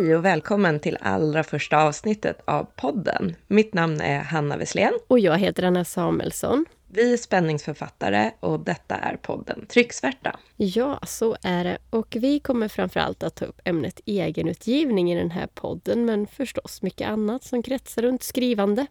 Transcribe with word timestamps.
Hej 0.00 0.16
och 0.16 0.24
välkommen 0.24 0.80
till 0.80 0.98
allra 1.00 1.44
första 1.44 1.82
avsnittet 1.82 2.40
av 2.44 2.66
podden. 2.76 3.36
Mitt 3.46 3.74
namn 3.74 4.00
är 4.00 4.18
Hanna 4.18 4.56
Wesslén. 4.56 4.92
Och 5.08 5.18
jag 5.18 5.38
heter 5.38 5.62
Anna 5.62 5.84
Samuelsson. 5.84 6.64
Vi 6.88 7.12
är 7.12 7.16
spänningsförfattare 7.16 8.30
och 8.40 8.60
detta 8.60 8.94
är 8.94 9.16
podden 9.16 9.66
Trycksvärta. 9.66 10.38
Ja, 10.56 11.00
så 11.06 11.36
är 11.42 11.64
det. 11.64 11.78
Och 11.90 12.16
vi 12.20 12.40
kommer 12.40 12.68
framförallt 12.68 13.22
att 13.22 13.34
ta 13.34 13.44
upp 13.44 13.60
ämnet 13.64 14.00
egenutgivning 14.06 15.12
i 15.12 15.16
den 15.16 15.30
här 15.30 15.46
podden, 15.46 16.04
men 16.04 16.26
förstås 16.26 16.82
mycket 16.82 17.08
annat 17.08 17.44
som 17.44 17.62
kretsar 17.62 18.02
runt 18.02 18.22
skrivande. 18.22 18.86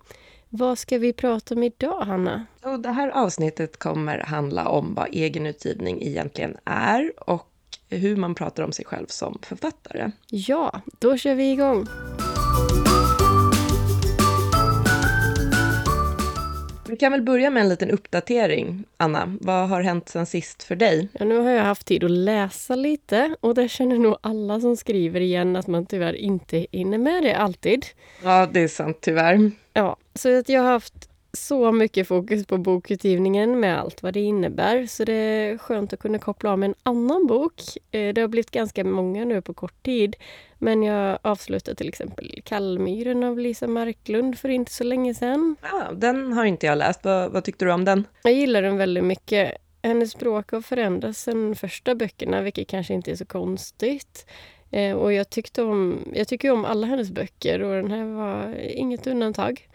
Vad 0.49 0.77
ska 0.77 0.97
vi 0.97 1.13
prata 1.13 1.55
om 1.55 1.63
idag, 1.63 2.01
Hanna? 2.01 2.45
Och 2.63 2.79
det 2.79 2.91
här 2.91 3.09
avsnittet 3.09 3.79
kommer 3.79 4.19
handla 4.19 4.67
om 4.67 4.93
vad 4.95 5.07
egenutgivning 5.11 6.01
egentligen 6.01 6.57
är 6.65 7.11
och 7.17 7.48
hur 7.89 8.15
man 8.15 8.35
pratar 8.35 8.63
om 8.63 8.71
sig 8.71 8.85
själv 8.85 9.07
som 9.07 9.39
författare. 9.41 10.11
Ja, 10.27 10.81
då 10.99 11.17
kör 11.17 11.35
vi 11.35 11.51
igång! 11.51 11.87
Vi 16.89 16.97
kan 16.97 17.11
väl 17.11 17.21
börja 17.21 17.49
med 17.49 17.63
en 17.63 17.69
liten 17.69 17.91
uppdatering. 17.91 18.83
Anna, 18.97 19.37
vad 19.41 19.69
har 19.69 19.81
hänt 19.81 20.09
sen 20.09 20.25
sist 20.25 20.63
för 20.63 20.75
dig? 20.75 21.07
Ja, 21.13 21.25
nu 21.25 21.37
har 21.37 21.51
jag 21.51 21.63
haft 21.63 21.87
tid 21.87 22.03
att 22.03 22.11
läsa 22.11 22.75
lite 22.75 23.35
och 23.39 23.55
det 23.55 23.69
känner 23.69 23.97
nog 23.97 24.17
alla 24.21 24.59
som 24.59 24.77
skriver 24.77 25.21
igen 25.21 25.55
att 25.55 25.67
man 25.67 25.85
tyvärr 25.85 26.13
inte 26.13 26.67
hinner 26.71 26.97
med 26.97 27.23
det 27.23 27.33
alltid. 27.33 27.85
Ja, 28.23 28.47
det 28.51 28.59
är 28.59 28.67
sant 28.67 28.97
tyvärr. 29.01 29.51
Ja, 29.73 29.97
så 30.13 30.39
att 30.39 30.49
jag 30.49 30.61
har 30.61 30.71
haft 30.71 31.08
så 31.33 31.71
mycket 31.71 32.07
fokus 32.07 32.45
på 32.45 32.57
bokutgivningen 32.57 33.59
med 33.59 33.79
allt 33.79 34.03
vad 34.03 34.13
det 34.13 34.19
innebär. 34.19 34.85
Så 34.85 35.03
det 35.03 35.13
är 35.13 35.57
skönt 35.57 35.93
att 35.93 35.99
kunna 35.99 36.19
koppla 36.19 36.51
av 36.51 36.59
med 36.59 36.67
en 36.69 36.75
annan 36.83 37.27
bok. 37.27 37.61
Eh, 37.91 38.13
det 38.13 38.21
har 38.21 38.27
blivit 38.27 38.51
ganska 38.51 38.83
många 38.83 39.25
nu 39.25 39.41
på 39.41 39.53
kort 39.53 39.83
tid. 39.83 40.15
Men 40.57 40.83
jag 40.83 41.19
avslutade 41.21 41.75
till 41.75 41.87
exempel 41.87 42.41
Kallmyren 42.45 43.23
av 43.23 43.39
Lisa 43.39 43.67
Marklund 43.67 44.39
för 44.39 44.49
inte 44.49 44.71
så 44.71 44.83
länge 44.83 45.13
sedan. 45.13 45.55
Ja, 45.61 45.91
den 45.93 46.33
har 46.33 46.45
inte 46.45 46.65
jag 46.65 46.77
läst. 46.77 47.03
Vad, 47.03 47.31
vad 47.31 47.43
tyckte 47.43 47.65
du 47.65 47.71
om 47.71 47.85
den? 47.85 48.07
Jag 48.23 48.33
gillar 48.33 48.61
den 48.61 48.77
väldigt 48.77 49.03
mycket. 49.03 49.53
Hennes 49.83 50.11
språk 50.11 50.51
har 50.51 50.61
förändrats 50.61 51.21
sen 51.21 51.55
första 51.55 51.95
böckerna, 51.95 52.41
vilket 52.41 52.67
kanske 52.67 52.93
inte 52.93 53.11
är 53.11 53.15
så 53.15 53.25
konstigt. 53.25 54.25
Eh, 54.71 54.95
och 54.95 55.13
jag, 55.13 55.29
tyckte 55.29 55.63
om, 55.63 55.99
jag 56.13 56.27
tycker 56.27 56.51
om 56.51 56.65
alla 56.65 56.87
hennes 56.87 57.11
böcker 57.11 57.61
och 57.61 57.75
den 57.75 57.91
här 57.91 58.05
var 58.05 58.55
inget 58.59 59.07
undantag. 59.07 59.67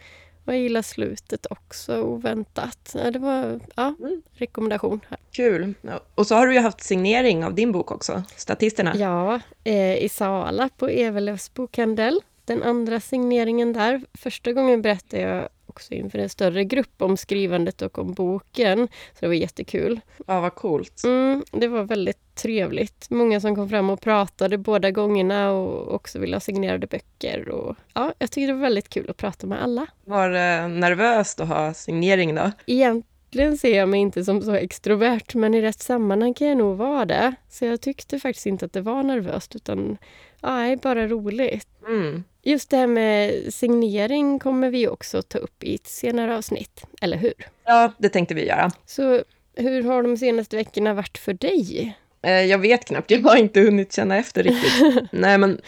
Jag 0.45 0.57
gillar 0.57 0.81
slutet 0.81 1.45
också, 1.49 2.01
oväntat. 2.01 2.95
Ja, 2.95 3.11
det 3.11 3.19
var 3.19 3.59
ja, 3.75 3.95
mm. 3.99 4.21
rekommendation. 4.33 4.99
Här. 5.09 5.19
Kul. 5.31 5.73
Och 6.15 6.27
så 6.27 6.35
har 6.35 6.47
du 6.47 6.53
ju 6.53 6.59
haft 6.59 6.83
signering 6.83 7.45
av 7.45 7.55
din 7.55 7.71
bok 7.71 7.91
också, 7.91 8.23
Statisterna. 8.35 8.95
Ja, 8.95 9.39
eh, 9.63 10.03
i 10.03 10.09
Sala 10.09 10.69
på 10.77 10.87
Evelövs 10.87 11.53
bokhandel. 11.53 12.21
Den 12.45 12.63
andra 12.63 12.99
signeringen 12.99 13.73
där. 13.73 14.01
Första 14.13 14.53
gången 14.53 14.81
berättade 14.81 15.23
jag 15.23 15.49
också 15.75 15.93
inför 15.93 16.19
en 16.19 16.29
större 16.29 16.63
grupp 16.63 17.01
om 17.01 17.17
skrivandet 17.17 17.81
och 17.81 17.99
om 17.99 18.13
boken. 18.13 18.87
Så 18.87 19.19
det 19.19 19.27
var 19.27 19.33
jättekul. 19.33 19.99
Ja, 20.27 20.41
vad 20.41 20.55
coolt. 20.55 21.03
Mm, 21.03 21.43
det 21.51 21.67
var 21.67 21.83
väldigt 21.83 22.35
trevligt. 22.35 23.09
Många 23.09 23.41
som 23.41 23.55
kom 23.55 23.69
fram 23.69 23.89
och 23.89 24.01
pratade 24.01 24.57
båda 24.57 24.91
gångerna 24.91 25.51
och 25.51 25.93
också 25.93 26.19
ville 26.19 26.35
ha 26.35 26.39
signerade 26.39 26.87
böcker. 26.87 27.49
Och, 27.49 27.75
ja, 27.93 28.13
jag 28.19 28.31
tyckte 28.31 28.47
det 28.47 28.53
var 28.53 28.61
väldigt 28.61 28.89
kul 28.89 29.09
att 29.09 29.17
prata 29.17 29.47
med 29.47 29.63
alla. 29.63 29.87
Var 30.05 30.29
det 30.29 30.67
nervöst 30.67 31.39
att 31.39 31.47
ha 31.47 31.73
signering 31.73 32.35
då? 32.35 32.51
Egentligen 32.65 33.57
ser 33.57 33.77
jag 33.77 33.89
mig 33.89 33.99
inte 33.99 34.25
som 34.25 34.41
så 34.41 34.53
extrovert, 34.53 35.33
men 35.35 35.53
i 35.53 35.61
rätt 35.61 35.79
sammanhang 35.79 36.33
kan 36.33 36.47
jag 36.47 36.57
nog 36.57 36.77
vara 36.77 37.05
det. 37.05 37.35
Så 37.49 37.65
jag 37.65 37.81
tyckte 37.81 38.19
faktiskt 38.19 38.45
inte 38.45 38.65
att 38.65 38.73
det 38.73 38.81
var 38.81 39.03
nervöst, 39.03 39.55
utan 39.55 39.97
nej, 40.45 40.77
bara 40.77 41.07
roligt. 41.07 41.67
Mm. 41.87 42.23
Just 42.43 42.69
det 42.69 42.77
här 42.77 42.87
med 42.87 43.53
signering 43.53 44.39
kommer 44.39 44.69
vi 44.69 44.87
också 44.87 45.21
ta 45.21 45.37
upp 45.37 45.63
i 45.63 45.75
ett 45.75 45.87
senare 45.87 46.37
avsnitt, 46.37 46.85
eller 47.01 47.17
hur? 47.17 47.33
Ja, 47.65 47.91
det 47.97 48.09
tänkte 48.09 48.33
vi 48.33 48.47
göra. 48.47 48.71
Så 48.85 49.23
hur 49.55 49.83
har 49.83 50.03
de 50.03 50.17
senaste 50.17 50.55
veckorna 50.55 50.93
varit 50.93 51.17
för 51.17 51.33
dig? 51.33 51.95
Eh, 52.21 52.31
jag 52.31 52.57
vet 52.57 52.85
knappt, 52.85 53.11
jag 53.11 53.21
har 53.21 53.35
inte 53.35 53.59
hunnit 53.59 53.93
känna 53.93 54.17
efter 54.17 54.43
riktigt. 54.43 54.73
Nej, 55.11 55.37
men, 55.37 55.61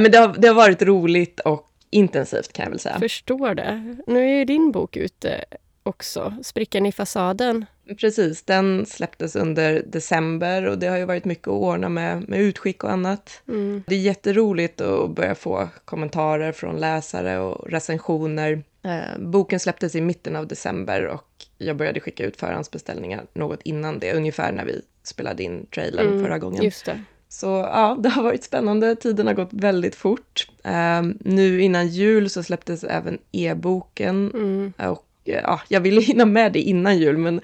men 0.00 0.10
det, 0.10 0.18
har, 0.18 0.36
det 0.38 0.48
har 0.48 0.54
varit 0.54 0.82
roligt 0.82 1.40
och 1.40 1.68
intensivt 1.90 2.52
kan 2.52 2.62
jag 2.62 2.70
väl 2.70 2.78
säga. 2.80 2.98
Förstår 2.98 3.54
det. 3.54 3.96
Nu 4.06 4.24
är 4.24 4.38
ju 4.38 4.44
din 4.44 4.72
bok 4.72 4.96
ute 4.96 5.44
också, 5.82 6.34
Sprickan 6.42 6.86
i 6.86 6.92
fasaden. 6.92 7.66
Precis, 8.00 8.42
den 8.42 8.86
släpptes 8.86 9.36
under 9.36 9.82
december 9.86 10.66
och 10.66 10.78
det 10.78 10.86
har 10.86 10.96
ju 10.96 11.04
varit 11.04 11.24
mycket 11.24 11.48
att 11.48 11.54
ordna 11.54 11.88
med, 11.88 12.28
med 12.28 12.40
utskick 12.40 12.84
och 12.84 12.90
annat. 12.90 13.42
Mm. 13.48 13.82
Det 13.86 13.94
är 13.94 13.98
jätteroligt 13.98 14.80
att 14.80 15.10
börja 15.10 15.34
få 15.34 15.68
kommentarer 15.84 16.52
från 16.52 16.80
läsare 16.80 17.38
och 17.38 17.70
recensioner. 17.70 18.62
Eh, 18.82 19.18
boken 19.18 19.60
släpptes 19.60 19.94
i 19.94 20.00
mitten 20.00 20.36
av 20.36 20.46
december 20.46 21.06
och 21.06 21.26
jag 21.58 21.76
började 21.76 22.00
skicka 22.00 22.24
ut 22.24 22.36
förhandsbeställningar 22.36 23.26
något 23.34 23.62
innan 23.62 23.98
det, 23.98 24.12
ungefär 24.12 24.52
när 24.52 24.64
vi 24.64 24.82
spelade 25.02 25.42
in 25.42 25.66
trailern 25.66 26.06
mm, 26.06 26.24
förra 26.24 26.38
gången. 26.38 26.64
Just 26.64 26.84
det. 26.84 27.00
Så 27.28 27.46
ja, 27.46 27.96
det 28.00 28.08
har 28.08 28.22
varit 28.22 28.44
spännande. 28.44 28.96
Tiden 28.96 29.26
har 29.26 29.34
gått 29.34 29.52
väldigt 29.52 29.94
fort. 29.94 30.48
Um, 30.64 31.18
nu 31.20 31.62
innan 31.62 31.88
jul 31.88 32.30
så 32.30 32.42
släpptes 32.42 32.84
även 32.84 33.18
e-boken 33.32 34.30
mm. 34.34 34.72
och 34.90 35.06
ja, 35.24 35.60
jag 35.68 35.80
ville 35.80 36.00
hinna 36.00 36.24
med 36.24 36.52
det 36.52 36.60
innan 36.60 36.98
jul, 36.98 37.18
men 37.18 37.40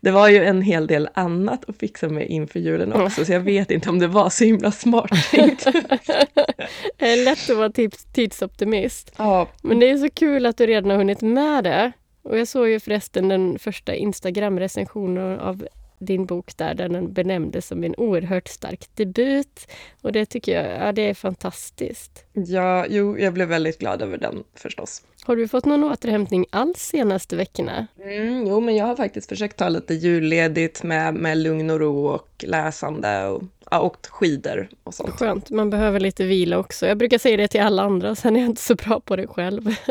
det 0.00 0.10
var 0.10 0.28
ju 0.28 0.44
en 0.44 0.62
hel 0.62 0.86
del 0.86 1.08
annat 1.14 1.68
att 1.68 1.76
fixa 1.76 2.08
med 2.08 2.28
inför 2.28 2.60
julen 2.60 2.92
också, 2.92 3.24
så 3.24 3.32
jag 3.32 3.40
vet 3.40 3.70
inte 3.70 3.90
om 3.90 3.98
det 3.98 4.06
var 4.06 4.30
så 4.30 4.44
himla 4.44 4.72
smart 4.72 5.30
tänkt. 5.30 5.64
det 6.96 7.12
är 7.12 7.24
lätt 7.24 7.50
att 7.50 7.56
vara 7.56 7.72
tidsoptimist. 8.12 9.12
Ja. 9.16 9.48
Men 9.62 9.80
det 9.80 9.90
är 9.90 9.96
så 9.96 10.10
kul 10.10 10.46
att 10.46 10.56
du 10.56 10.66
redan 10.66 10.90
har 10.90 10.96
hunnit 10.96 11.20
med 11.20 11.64
det. 11.64 11.92
Och 12.22 12.38
jag 12.38 12.48
såg 12.48 12.68
ju 12.68 12.80
förresten 12.80 13.28
den 13.28 13.58
första 13.58 13.94
Instagram-recensionen 13.94 15.38
av 15.38 15.66
din 16.00 16.26
bok 16.26 16.56
där, 16.56 16.74
där 16.74 16.88
den 16.88 17.12
benämndes 17.12 17.66
som 17.66 17.84
en 17.84 17.94
oerhört 17.96 18.48
stark 18.48 18.88
debut. 18.94 19.70
Och 20.02 20.12
det 20.12 20.26
tycker 20.26 20.52
jag 20.52 20.88
ja, 20.88 20.92
det 20.92 21.02
är 21.02 21.14
fantastiskt. 21.14 22.24
Ja, 22.32 22.86
jo, 22.88 23.18
jag 23.18 23.34
blev 23.34 23.48
väldigt 23.48 23.78
glad 23.78 24.02
över 24.02 24.18
den 24.18 24.44
förstås. 24.54 25.02
Har 25.24 25.36
du 25.36 25.48
fått 25.48 25.64
någon 25.64 25.84
återhämtning 25.84 26.46
alls 26.50 26.78
senaste 26.78 27.36
veckorna? 27.36 27.86
Mm, 28.04 28.46
jo, 28.46 28.60
men 28.60 28.76
jag 28.76 28.86
har 28.86 28.96
faktiskt 28.96 29.28
försökt 29.28 29.56
ta 29.56 29.68
lite 29.68 29.94
julledigt 29.94 30.82
med, 30.82 31.14
med 31.14 31.38
lugn 31.38 31.70
och 31.70 31.80
ro 31.80 32.06
och 32.06 32.44
läsande 32.46 33.26
och 33.26 33.42
ja, 33.70 33.80
åkt 33.80 34.06
skidor 34.06 34.68
och 34.84 34.94
sånt. 34.94 35.10
Skönt, 35.10 35.50
man 35.50 35.70
behöver 35.70 36.00
lite 36.00 36.24
vila 36.24 36.58
också. 36.58 36.86
Jag 36.86 36.98
brukar 36.98 37.18
säga 37.18 37.36
det 37.36 37.48
till 37.48 37.60
alla 37.60 37.82
andra, 37.82 38.14
sen 38.14 38.36
är 38.36 38.40
jag 38.40 38.48
inte 38.48 38.62
så 38.62 38.74
bra 38.74 39.00
på 39.00 39.16
det 39.16 39.26
själv. 39.26 39.74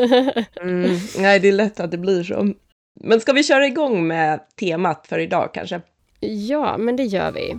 mm, 0.60 0.96
nej, 1.18 1.40
det 1.40 1.48
är 1.48 1.52
lätt 1.52 1.80
att 1.80 1.90
det 1.90 1.98
blir 1.98 2.24
så. 2.24 2.52
Men 3.00 3.20
ska 3.20 3.32
vi 3.32 3.44
köra 3.44 3.66
igång 3.66 4.06
med 4.06 4.40
temat 4.56 5.06
för 5.06 5.18
idag 5.18 5.50
kanske? 5.54 5.80
Ja, 6.20 6.78
men 6.78 6.96
det 6.96 7.04
gör 7.04 7.32
vi. 7.32 7.56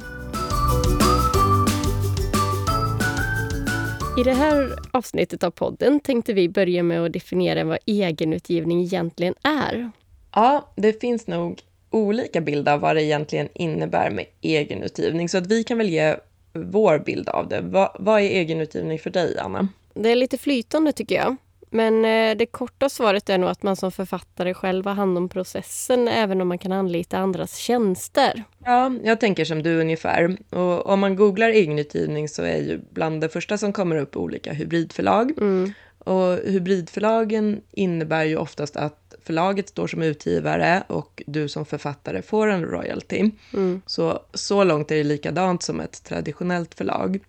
I 4.22 4.24
det 4.24 4.34
här 4.34 4.76
avsnittet 4.92 5.44
av 5.44 5.52
podden 5.52 6.00
tänkte 6.00 6.34
vi 6.34 6.50
börja 6.50 6.84
med 6.84 7.06
att 7.06 7.14
definiera 7.14 7.64
vad 7.64 7.78
egenutgivning 7.86 8.82
egentligen 8.82 9.34
är. 9.44 9.92
Ja, 10.36 10.70
det 10.76 11.02
finns 11.02 11.28
nog 11.28 11.62
olika 11.90 12.42
bilder 12.42 12.74
av 12.74 12.80
vad 12.80 12.96
det 12.96 13.04
egentligen 13.04 13.50
innebär 13.54 14.12
med 14.12 14.26
egenutgivning, 14.42 15.30
så 15.30 15.38
att 15.38 15.48
vi 15.48 15.64
kan 15.64 15.78
väl 15.78 15.90
ge 15.90 16.16
vår 16.54 17.00
bild 17.00 17.30
av 17.30 17.48
det. 17.48 17.62
Vad, 17.62 17.90
vad 18.00 18.22
är 18.22 18.26
egenutgivning 18.26 19.00
för 19.00 19.10
dig, 19.10 19.38
Anna? 19.40 19.68
Det 19.94 20.10
är 20.10 20.16
lite 20.16 20.38
flytande 20.38 20.92
tycker 20.92 21.16
jag. 21.16 21.36
Men 21.74 22.06
eh, 22.06 22.38
det 22.38 22.46
korta 22.46 22.90
svaret 22.90 23.30
är 23.30 23.38
nog 23.38 23.50
att 23.50 23.64
man 23.64 23.76
som 23.76 23.92
författare 23.92 24.54
själv 24.54 24.86
har 24.86 24.94
hand 24.94 25.18
om 25.18 25.30
processen 25.30 26.08
även 26.08 26.42
om 26.42 26.48
man 26.48 26.58
kan 26.58 26.72
anlita 26.72 27.18
andras 27.18 27.56
tjänster. 27.56 28.44
Ja, 28.66 28.92
jag 29.04 29.20
tänker 29.20 29.46
som 29.46 29.64
du 29.64 29.80
ungefär. 29.80 30.38
Och 30.50 30.86
om 30.86 31.00
man 31.00 31.16
googlar 31.16 31.50
egenutgivning 31.50 32.30
så 32.30 32.44
är 32.44 32.58
ju 32.58 32.80
bland 32.90 33.22
det 33.22 33.30
första 33.30 33.58
som 33.58 33.74
kommer 33.74 33.96
upp 33.96 34.18
olika 34.18 34.54
hybridförlag. 34.54 35.32
Mm. 35.38 35.74
Och 36.00 36.38
hybridförlagen 36.38 37.62
innebär 37.72 38.24
ju 38.24 38.38
oftast 38.38 38.76
att 38.76 39.16
förlaget 39.24 39.70
står 39.70 39.88
som 39.88 40.02
utgivare 40.02 40.84
och 40.88 41.24
du 41.28 41.50
som 41.50 41.66
författare 41.66 42.22
får 42.22 42.48
en 42.48 42.66
royalty. 42.66 43.32
Mm. 43.54 43.82
Så, 43.86 44.20
så 44.34 44.64
långt 44.64 44.92
är 44.92 44.96
det 44.96 45.04
likadant 45.04 45.64
som 45.64 45.80
ett 45.80 46.04
traditionellt 46.04 46.74
förlag. 46.74 47.20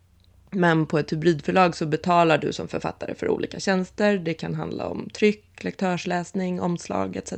Men 0.55 0.87
på 0.87 0.99
ett 0.99 1.13
hybridförlag 1.13 1.77
så 1.77 1.87
betalar 1.87 2.39
du 2.39 2.53
som 2.53 2.69
författare 2.69 3.15
för 3.15 3.29
olika 3.29 3.61
tjänster. 3.61 4.19
Det 4.19 4.35
kan 4.35 4.55
handla 4.55 4.87
om 4.87 5.09
tryck, 5.15 5.65
lektörsläsning, 5.65 6.61
omslag 6.61 7.17
etc. 7.17 7.33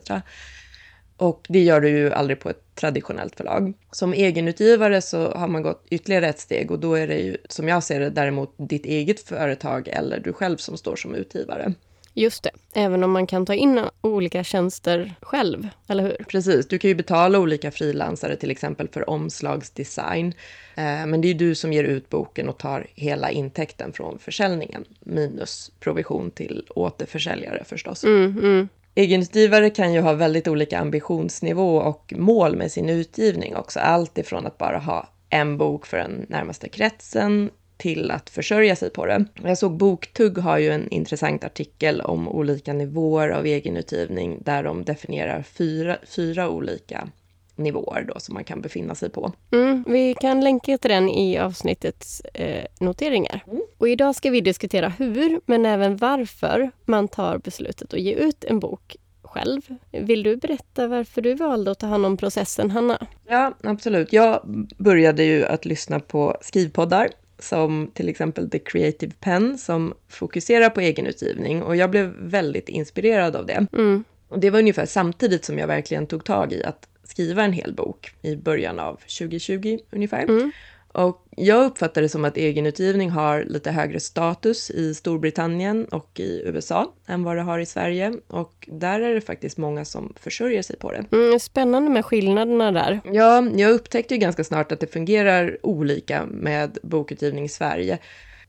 Och 1.17 1.47
det 1.49 1.61
gör 1.61 1.81
du 1.81 1.89
ju 1.89 2.13
aldrig 2.13 2.41
på 2.41 2.51
ett 2.51 2.75
traditionellt 2.75 3.37
förlag. 3.37 3.73
Som 3.91 4.13
egenutgivare 4.13 5.03
så 5.03 5.31
har 5.31 5.49
man 5.49 5.63
gått 5.63 5.87
ytterligare 5.91 6.29
ett 6.29 6.41
steg 6.41 6.71
och 6.71 6.79
då 6.79 6.95
är 6.95 7.09
det 7.09 7.19
ju, 7.19 7.37
som 7.49 7.69
jag 7.69 7.83
ser 7.83 8.01
det, 8.01 8.11
däremot 8.11 8.55
ditt 8.57 8.87
eget 8.87 9.21
företag 9.21 9.89
eller 9.89 10.21
du 10.21 10.33
själv 10.33 10.57
som 10.57 10.77
står 10.77 10.97
som 10.97 11.15
utgivare. 11.15 11.75
Just 12.17 12.43
det, 12.43 12.51
även 12.75 13.05
om 13.05 13.11
man 13.11 13.27
kan 13.27 13.47
ta 13.47 13.55
in 13.55 13.81
olika 14.01 14.45
tjänster 14.45 15.15
själv, 15.21 15.69
eller 15.87 16.03
hur? 16.03 16.25
Precis, 16.29 16.69
du 16.69 16.79
kan 16.79 16.89
ju 16.89 16.95
betala 16.95 17.39
olika 17.39 17.71
frilansare 17.71 18.37
till 18.37 18.51
exempel 18.51 18.89
för 18.89 19.11
omslagsdesign. 19.11 20.35
Eh, 20.75 21.07
men 21.07 21.21
det 21.21 21.29
är 21.29 21.35
du 21.35 21.55
som 21.55 21.73
ger 21.73 21.85
ut 21.85 22.11
boken 22.11 22.49
och 22.49 22.59
tar 22.59 22.87
hela 22.95 23.31
intäkten 23.31 23.93
från 23.93 24.19
försäljningen, 24.19 24.85
minus 25.01 25.73
provision 25.81 26.31
till 26.31 26.67
återförsäljare 26.75 27.65
förstås. 27.65 28.05
Mm, 28.05 28.39
mm. 28.39 28.69
Egenutgivare 28.95 29.71
kan 29.71 29.95
ju 29.95 30.01
ha 30.01 30.13
väldigt 30.13 30.49
olika 30.49 30.79
ambitionsnivå 30.79 31.77
och 31.77 32.13
mål 32.17 32.57
med 32.57 32.73
sin 32.73 32.89
utgivning 32.89 33.57
också. 33.57 33.81
Allt 33.81 34.19
ifrån 34.19 34.47
att 34.47 34.59
bara 34.59 34.79
ha 34.79 35.09
en 35.31 35.59
bok 35.59 35.87
för 35.87 35.97
den 35.97 36.27
närmaste 36.29 36.69
kretsen 36.69 37.51
till 37.77 38.11
att 38.11 38.31
försörja 38.31 38.77
sig 38.77 38.91
på 38.91 39.07
det. 39.07 39.25
Jag 39.43 39.59
såg 39.59 39.77
Boktugg 39.77 40.39
har 40.39 40.59
ju 40.59 40.71
en 40.71 40.89
intressant 40.89 41.45
artikel 41.45 42.01
om 42.01 42.29
olika 42.29 42.73
nivåer 42.73 43.29
av 43.29 43.47
egenutgivning 43.47 44.39
där 44.45 44.63
de 44.63 44.85
definierar 44.85 45.43
fyra, 45.43 45.97
fyra 46.07 46.49
olika 46.49 47.09
nivåer 47.57 48.05
då 48.15 48.21
som 48.21 48.35
man 48.35 48.45
kan 48.45 48.61
befinna 48.61 48.95
sig 48.95 49.11
på. 49.11 49.33
Mm, 49.53 49.85
vi 49.89 50.15
kan 50.15 50.41
länka 50.41 50.79
till 50.79 50.91
den 50.91 51.09
i 51.09 51.39
avsnittets 51.39 52.21
eh, 52.21 52.67
noteringar. 52.81 53.45
Mm. 53.47 53.63
Och 53.79 53.89
idag 53.89 54.15
ska 54.15 54.31
vi 54.31 54.41
diskutera 54.41 54.89
hur, 54.89 55.41
men 55.47 55.67
även 55.67 55.97
varför 55.97 56.71
man 56.85 57.09
tar 57.09 57.39
beslutet 57.39 57.95
att 57.95 58.01
ge 58.01 58.13
ut 58.13 58.45
en 58.45 58.61
bok 58.61 58.97
själv. 59.23 59.61
Vill 59.91 60.23
du 60.23 60.37
berätta 60.37 60.87
varför 60.87 61.23
du 61.23 61.35
valde 61.35 61.71
att 61.71 61.79
ta 61.79 61.87
hand 61.87 62.07
om 62.07 62.17
processen, 62.17 62.71
Hanna? 62.71 63.07
Ja, 63.29 63.55
absolut. 63.63 64.13
Jag 64.13 64.41
började 64.79 65.25
ju 65.25 65.45
att 65.45 65.65
lyssna 65.65 66.01
på 66.01 66.37
skrivpoddar 66.41 67.09
som 67.45 67.91
till 67.95 68.09
exempel 68.09 68.51
The 68.51 68.59
Creative 68.59 69.13
Pen 69.21 69.59
som 69.59 69.95
fokuserar 70.09 70.71
på 70.71 70.81
egenutgivning 70.81 71.63
och 71.63 71.77
jag 71.77 71.91
blev 71.91 72.15
väldigt 72.19 72.69
inspirerad 72.69 73.37
av 73.37 73.47
det. 73.47 73.67
Mm. 73.73 74.05
Och 74.29 74.39
det 74.39 74.51
var 74.51 74.59
ungefär 74.59 74.87
samtidigt 74.87 75.45
som 75.45 75.59
jag 75.59 75.67
verkligen 75.67 76.07
tog 76.07 76.25
tag 76.25 76.53
i 76.53 76.65
att 76.65 76.89
skriva 77.05 77.45
en 77.45 77.53
hel 77.53 77.75
bok 77.75 78.15
i 78.23 78.37
början 78.37 78.79
av 78.79 78.95
2020 78.95 79.79
ungefär. 79.91 80.23
Mm. 80.23 80.53
Och 80.95 81.27
jag 81.37 81.67
uppfattar 81.67 82.03
det 82.03 82.09
som 82.09 82.25
att 82.25 82.37
egenutgivning 82.37 83.11
har 83.11 83.45
lite 83.45 83.71
högre 83.71 84.01
status 84.01 84.71
i 84.71 84.95
Storbritannien 84.95 85.85
och 85.85 86.21
i 86.21 86.43
USA 86.45 86.93
än 87.07 87.25
vad 87.25 87.37
det 87.37 87.43
har 87.43 87.59
i 87.59 87.67
Sverige. 87.67 88.13
Och 88.29 88.69
där 88.73 89.01
är 89.01 89.15
det 89.15 89.21
faktiskt 89.21 89.59
många 89.59 89.85
som 89.85 90.13
försörjer 90.17 90.63
sig 90.63 90.77
på 90.77 90.93
det. 90.93 91.05
Mm, 91.13 91.39
spännande 91.39 91.91
med 91.91 92.05
skillnaderna 92.05 92.73
där. 92.73 93.01
Ja, 93.13 93.47
jag 93.57 93.71
upptäckte 93.71 94.15
ju 94.15 94.21
ganska 94.21 94.45
snart 94.45 94.73
att 94.73 94.81
det 94.81 94.87
fungerar 94.87 95.59
olika 95.63 96.27
med 96.27 96.79
bokutgivning 96.83 97.45
i 97.45 97.49
Sverige 97.49 97.99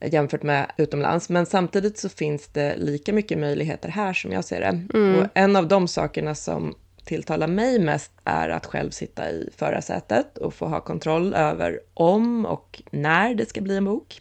jämfört 0.02 0.44
med 0.44 0.72
utomlands. 0.78 1.30
Men 1.30 1.46
samtidigt 1.46 1.98
så 1.98 2.10
finns 2.10 2.48
det 2.48 2.76
lika 2.78 3.14
mycket 3.14 3.38
möjligheter 3.38 3.90
här 3.90 4.14
som 4.14 4.32
jag 4.32 4.46
ser 4.46 4.60
det. 4.60 4.98
Mm. 4.98 5.20
Och 5.20 5.28
en 5.34 5.56
av 5.56 5.68
de 5.68 5.88
sakerna 5.88 6.36
som 6.36 6.76
tilltalar 7.06 7.48
mig 7.48 7.80
mest 7.80 8.12
är 8.24 8.50
att 8.50 8.66
själv 8.66 8.90
sitta 8.90 9.30
i 9.30 9.50
förarsätet 9.58 10.38
och 10.38 10.54
få 10.54 10.66
ha 10.66 10.82
kontroll 10.82 11.34
över 11.34 11.80
om 11.94 12.46
och 12.46 12.82
när 12.92 13.36
det 13.36 13.50
ska 13.50 13.62
bli 13.62 13.78
en 13.78 13.86
bok. 13.86 14.20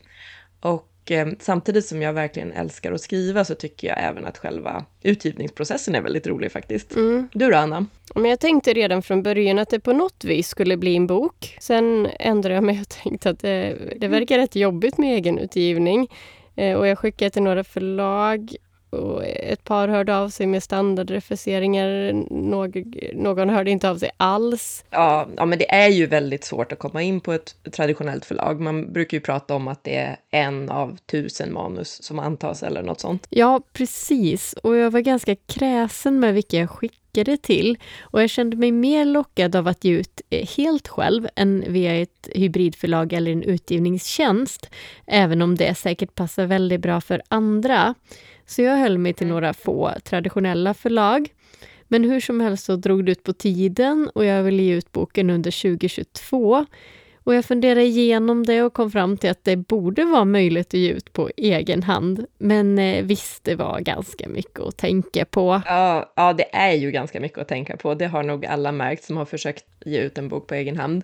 Och 0.61 1.11
eh, 1.11 1.29
samtidigt 1.41 1.87
som 1.87 2.03
jag 2.03 2.13
verkligen 2.13 2.53
älskar 2.53 2.93
att 2.93 3.01
skriva 3.01 3.45
så 3.45 3.55
tycker 3.55 3.89
jag 3.89 4.03
även 4.03 4.25
att 4.25 4.39
själva 4.39 4.85
utgivningsprocessen 5.03 5.95
är 5.95 6.01
väldigt 6.01 6.27
rolig 6.27 6.53
faktiskt. 6.53 6.97
Mm. 6.97 7.29
Du 7.33 7.51
då, 7.51 7.57
Anna? 7.57 7.87
Men 8.15 8.25
jag 8.25 8.41
tänkte 8.41 8.73
redan 8.73 9.03
från 9.03 9.23
början 9.23 9.59
att 9.59 9.71
det 9.71 9.81
på 9.81 9.93
något 9.93 10.25
vis 10.25 10.49
skulle 10.49 10.77
bli 10.77 10.97
en 10.97 11.07
bok. 11.07 11.57
Sen 11.61 12.09
ändrade 12.19 12.55
jag 12.55 12.65
mig 12.65 12.81
och 12.81 12.89
tänkte 13.03 13.31
att 13.31 13.39
det, 13.39 13.79
det 13.97 14.09
verkar 14.09 14.39
rätt 14.39 14.57
jobbigt 14.57 14.99
med 14.99 15.15
egenutgivning. 15.15 16.09
Eh, 16.57 16.75
och 16.75 16.87
jag 16.87 16.99
skickade 16.99 17.31
till 17.31 17.43
några 17.43 17.65
förlag 17.65 18.57
och 18.95 19.25
ett 19.25 19.65
par 19.65 19.89
hörde 19.89 20.17
av 20.17 20.29
sig 20.29 20.47
med 20.47 20.63
standardrefuseringar. 20.63 22.13
Någ, 22.31 23.01
någon 23.15 23.49
hörde 23.49 23.71
inte 23.71 23.91
av 23.91 23.99
sig 23.99 24.11
alls. 24.17 24.85
Ja, 24.91 25.29
ja, 25.37 25.45
men 25.45 25.59
det 25.59 25.75
är 25.75 25.89
ju 25.89 26.07
väldigt 26.07 26.45
svårt 26.45 26.73
att 26.73 26.79
komma 26.79 27.03
in 27.03 27.21
på 27.21 27.33
ett 27.33 27.55
traditionellt 27.73 28.25
förlag. 28.25 28.61
Man 28.61 28.93
brukar 28.93 29.17
ju 29.17 29.21
prata 29.21 29.55
om 29.55 29.69
att 29.69 29.85
det 29.85 29.97
är 29.97 30.17
en 30.31 30.71
av 30.71 30.99
tusen 31.11 31.53
manus 31.53 32.03
som 32.03 32.19
antas 32.19 32.63
eller 32.63 32.83
något 32.83 33.01
sånt. 33.01 33.27
Ja, 33.31 33.61
precis. 33.73 34.53
Och 34.53 34.77
jag 34.77 34.91
var 34.91 35.01
ganska 35.01 35.37
kräsen 35.37 36.21
med 36.21 36.35
vilka 36.35 36.57
jag 36.57 36.71
skickade 36.71 37.37
till. 37.37 37.79
Och 38.01 38.23
jag 38.23 38.31
kände 38.31 38.57
mig 38.57 38.73
mer 38.73 39.05
lockad 39.05 39.57
av 39.57 39.69
att 39.69 39.85
ge 39.85 39.93
ut 39.93 40.21
eh, 40.31 40.49
helt 40.57 40.89
själv 40.89 41.29
än 41.37 41.65
via 41.69 41.95
ett 41.95 42.29
hybridförlag 42.35 43.13
eller 43.13 43.33
en 43.33 43.43
utgivningstjänst. 43.43 44.71
Även 45.07 45.43
om 45.43 45.55
det 45.55 45.75
säkert 45.75 46.15
passar 46.15 46.47
väldigt 46.47 46.81
bra 46.81 47.01
för 47.01 47.23
andra. 47.29 47.95
Så 48.47 48.63
jag 48.63 48.77
höll 48.77 48.99
mig 48.99 49.15
till 49.15 49.27
några 49.27 49.55
få 49.55 49.93
traditionella 50.05 50.75
förlag. 50.75 51.29
Men 51.89 52.05
hur 52.05 52.21
som 52.21 52.41
helst 52.41 52.65
så 52.65 52.77
drog 52.77 53.05
det 53.05 53.13
ut 53.13 53.23
på 53.23 53.33
tiden 53.33 54.11
och 54.15 54.25
jag 54.25 54.43
ville 54.43 54.63
ge 54.63 54.75
ut 54.75 54.93
boken 54.93 55.31
under 55.31 55.63
2022. 55.63 56.67
Och 57.25 57.35
jag 57.35 57.45
funderade 57.45 57.83
igenom 57.83 58.47
det 58.47 58.63
och 58.63 58.73
kom 58.73 58.91
fram 58.91 59.17
till 59.17 59.31
att 59.31 59.45
det 59.45 59.57
borde 59.57 60.05
vara 60.05 60.25
möjligt 60.25 60.67
att 60.67 60.81
ge 60.81 60.91
ut 60.91 61.13
på 61.13 61.31
egen 61.37 61.83
hand. 61.83 62.27
Men 62.39 62.79
eh, 62.79 63.05
visst, 63.05 63.45
det 63.45 63.55
var 63.55 63.81
ganska 63.81 64.29
mycket 64.29 64.61
att 64.61 64.77
tänka 64.77 65.25
på. 65.25 65.63
Ja, 65.67 66.13
ja, 66.17 66.33
det 66.33 66.55
är 66.57 66.73
ju 66.73 66.91
ganska 66.91 67.21
mycket 67.21 67.39
att 67.39 67.49
tänka 67.49 67.77
på. 67.77 67.95
Det 67.95 68.07
har 68.07 68.23
nog 68.23 68.47
alla 68.47 68.73
märkt 68.73 69.05
som 69.05 69.17
har 69.17 69.25
försökt 69.25 69.65
ge 69.85 70.01
ut 70.01 70.19
en 70.19 70.29
bok 70.29 70.47
på 70.47 70.55
egen 70.55 70.77
hand. 70.77 71.03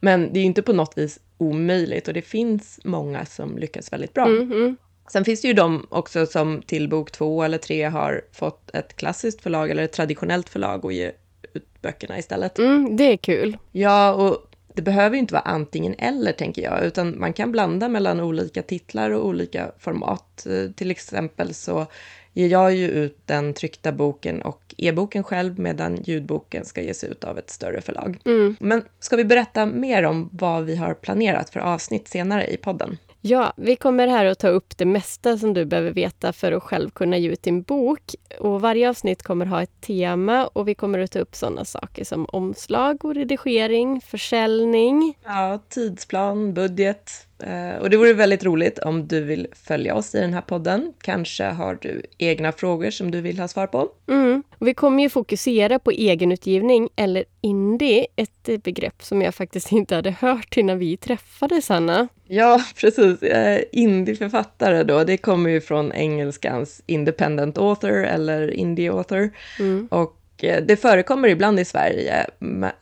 Men 0.00 0.32
det 0.32 0.38
är 0.38 0.40
ju 0.40 0.46
inte 0.46 0.62
på 0.62 0.72
något 0.72 0.98
vis 0.98 1.20
omöjligt 1.38 2.08
och 2.08 2.14
det 2.14 2.22
finns 2.22 2.80
många 2.84 3.24
som 3.24 3.58
lyckas 3.58 3.92
väldigt 3.92 4.14
bra. 4.14 4.26
Mm, 4.26 4.52
mm. 4.52 4.76
Sen 5.12 5.24
finns 5.24 5.40
det 5.40 5.48
ju 5.48 5.54
de 5.54 5.86
också 5.88 6.26
som 6.26 6.62
till 6.62 6.88
bok 6.88 7.10
två 7.10 7.42
eller 7.42 7.58
tre 7.58 7.84
har 7.84 8.22
fått 8.32 8.70
ett 8.74 8.96
klassiskt 8.96 9.42
förlag 9.42 9.70
eller 9.70 9.82
ett 9.82 9.92
traditionellt 9.92 10.48
förlag 10.48 10.84
och 10.84 10.92
ge 10.92 11.12
ut 11.54 11.82
böckerna 11.82 12.18
istället. 12.18 12.58
Mm, 12.58 12.96
det 12.96 13.12
är 13.12 13.16
kul. 13.16 13.56
Ja, 13.72 14.12
och 14.12 14.48
det 14.74 14.82
behöver 14.82 15.16
ju 15.16 15.20
inte 15.20 15.34
vara 15.34 15.42
antingen 15.42 15.94
eller, 15.98 16.32
tänker 16.32 16.62
jag, 16.62 16.84
utan 16.84 17.18
man 17.18 17.32
kan 17.32 17.52
blanda 17.52 17.88
mellan 17.88 18.20
olika 18.20 18.62
titlar 18.62 19.10
och 19.10 19.26
olika 19.26 19.72
format. 19.78 20.46
Eh, 20.46 20.70
till 20.70 20.90
exempel 20.90 21.54
så 21.54 21.86
ger 22.32 22.48
jag 22.48 22.74
ju 22.74 22.88
ut 22.88 23.18
den 23.26 23.54
tryckta 23.54 23.92
boken 23.92 24.42
och 24.42 24.74
e-boken 24.76 25.24
själv, 25.24 25.58
medan 25.58 25.96
ljudboken 26.02 26.64
ska 26.64 26.82
ges 26.82 27.04
ut 27.04 27.24
av 27.24 27.38
ett 27.38 27.50
större 27.50 27.80
förlag. 27.80 28.18
Mm. 28.24 28.56
Men 28.60 28.82
ska 29.00 29.16
vi 29.16 29.24
berätta 29.24 29.66
mer 29.66 30.02
om 30.02 30.28
vad 30.32 30.64
vi 30.64 30.76
har 30.76 30.94
planerat 30.94 31.50
för 31.50 31.60
avsnitt 31.60 32.08
senare 32.08 32.46
i 32.46 32.56
podden? 32.56 32.98
Ja, 33.20 33.52
vi 33.56 33.76
kommer 33.76 34.08
här 34.08 34.24
att 34.24 34.38
ta 34.38 34.48
upp 34.48 34.78
det 34.78 34.84
mesta 34.84 35.38
som 35.38 35.54
du 35.54 35.64
behöver 35.64 35.90
veta 35.90 36.32
för 36.32 36.52
att 36.52 36.62
själv 36.62 36.90
kunna 36.90 37.18
ge 37.18 37.28
ut 37.28 37.42
din 37.42 37.62
bok. 37.62 38.14
Och 38.40 38.60
varje 38.60 38.88
avsnitt 38.88 39.22
kommer 39.22 39.46
ha 39.46 39.62
ett 39.62 39.80
tema 39.80 40.46
och 40.46 40.68
vi 40.68 40.74
kommer 40.74 40.98
att 40.98 41.10
ta 41.10 41.18
upp 41.18 41.34
sådana 41.34 41.64
saker 41.64 42.04
som 42.04 42.26
omslag 42.26 43.04
och 43.04 43.14
redigering, 43.14 44.00
försäljning. 44.00 45.18
Ja, 45.24 45.58
tidsplan, 45.68 46.54
budget. 46.54 47.27
Eh, 47.42 47.76
och 47.80 47.90
det 47.90 47.96
vore 47.96 48.12
väldigt 48.12 48.44
roligt 48.44 48.78
om 48.78 49.08
du 49.08 49.20
vill 49.20 49.46
följa 49.52 49.94
oss 49.94 50.14
i 50.14 50.20
den 50.20 50.34
här 50.34 50.40
podden. 50.40 50.92
Kanske 51.00 51.44
har 51.44 51.78
du 51.80 52.02
egna 52.18 52.52
frågor 52.52 52.90
som 52.90 53.10
du 53.10 53.20
vill 53.20 53.38
ha 53.38 53.48
svar 53.48 53.66
på. 53.66 53.88
Mm. 54.08 54.42
Vi 54.58 54.74
kommer 54.74 55.02
ju 55.02 55.08
fokusera 55.08 55.78
på 55.78 55.90
egenutgivning, 55.90 56.88
eller 56.96 57.24
indie, 57.40 58.06
ett 58.16 58.62
begrepp 58.62 59.02
som 59.02 59.22
jag 59.22 59.34
faktiskt 59.34 59.72
inte 59.72 59.94
hade 59.94 60.10
hört 60.10 60.56
innan 60.56 60.78
vi 60.78 60.96
träffades, 60.96 61.68
Hanna. 61.68 62.08
Ja, 62.26 62.60
precis. 62.80 63.22
Eh, 63.22 63.60
Indieförfattare 63.72 64.82
då, 64.82 65.04
det 65.04 65.16
kommer 65.16 65.50
ju 65.50 65.60
från 65.60 65.92
engelskans 65.92 66.82
independent 66.86 67.58
author 67.58 68.04
eller 68.04 68.50
indie 68.50 68.92
author. 68.92 69.30
Mm. 69.58 69.88
Och 69.90 70.14
det 70.40 70.80
förekommer 70.80 71.28
ibland 71.28 71.60
i 71.60 71.64
Sverige, 71.64 72.26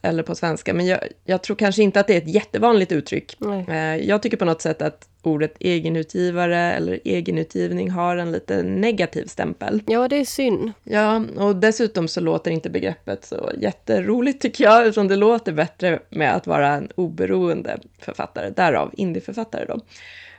eller 0.03 0.23
på 0.23 0.35
svenska, 0.35 0.75
men 0.75 0.87
jag, 0.87 1.01
jag, 1.25 1.43
tror 1.43 1.57
kanske 1.57 1.83
inte 1.83 2.01
att 2.01 2.07
det 2.07 2.15
är 2.15 2.19
ett 2.19 2.35
jättevanligt 2.35 2.93
uttryck. 2.93 3.37
Nej. 3.39 3.65
Eh, 3.69 3.97
jag 4.07 4.23
tycker 4.23 4.37
på 4.37 4.45
något 4.45 4.63
sätt 4.63 4.83
att 4.83 5.09
ordet 5.23 5.55
egenutgivare 5.61 6.59
eller 6.59 7.01
egenutgivning 7.05 7.91
har 7.91 8.17
en 8.17 8.33
lite 8.33 8.63
negativ 8.63 9.27
stämpel. 9.27 9.83
Ja, 9.87 10.09
det 10.09 10.17
är 10.17 10.25
synd. 10.25 10.73
Ja, 10.85 11.25
och 11.37 11.57
dessutom 11.57 12.09
så 12.09 12.21
låter 12.21 12.51
inte 12.51 12.71
begreppet 12.71 13.25
så 13.25 13.51
jätteroligt 13.59 14.43
tycker 14.43 14.65
jag, 14.65 14.87
utan 14.87 15.09
det 15.09 15.17
låter 15.17 15.53
bättre 15.53 15.99
med 16.09 16.35
att 16.35 16.47
vara 16.47 16.69
en 16.69 16.89
oberoende 16.95 17.79
författare, 17.99 18.51
därav 18.51 18.91
indieförfattare 18.97 19.65
då. 19.65 19.81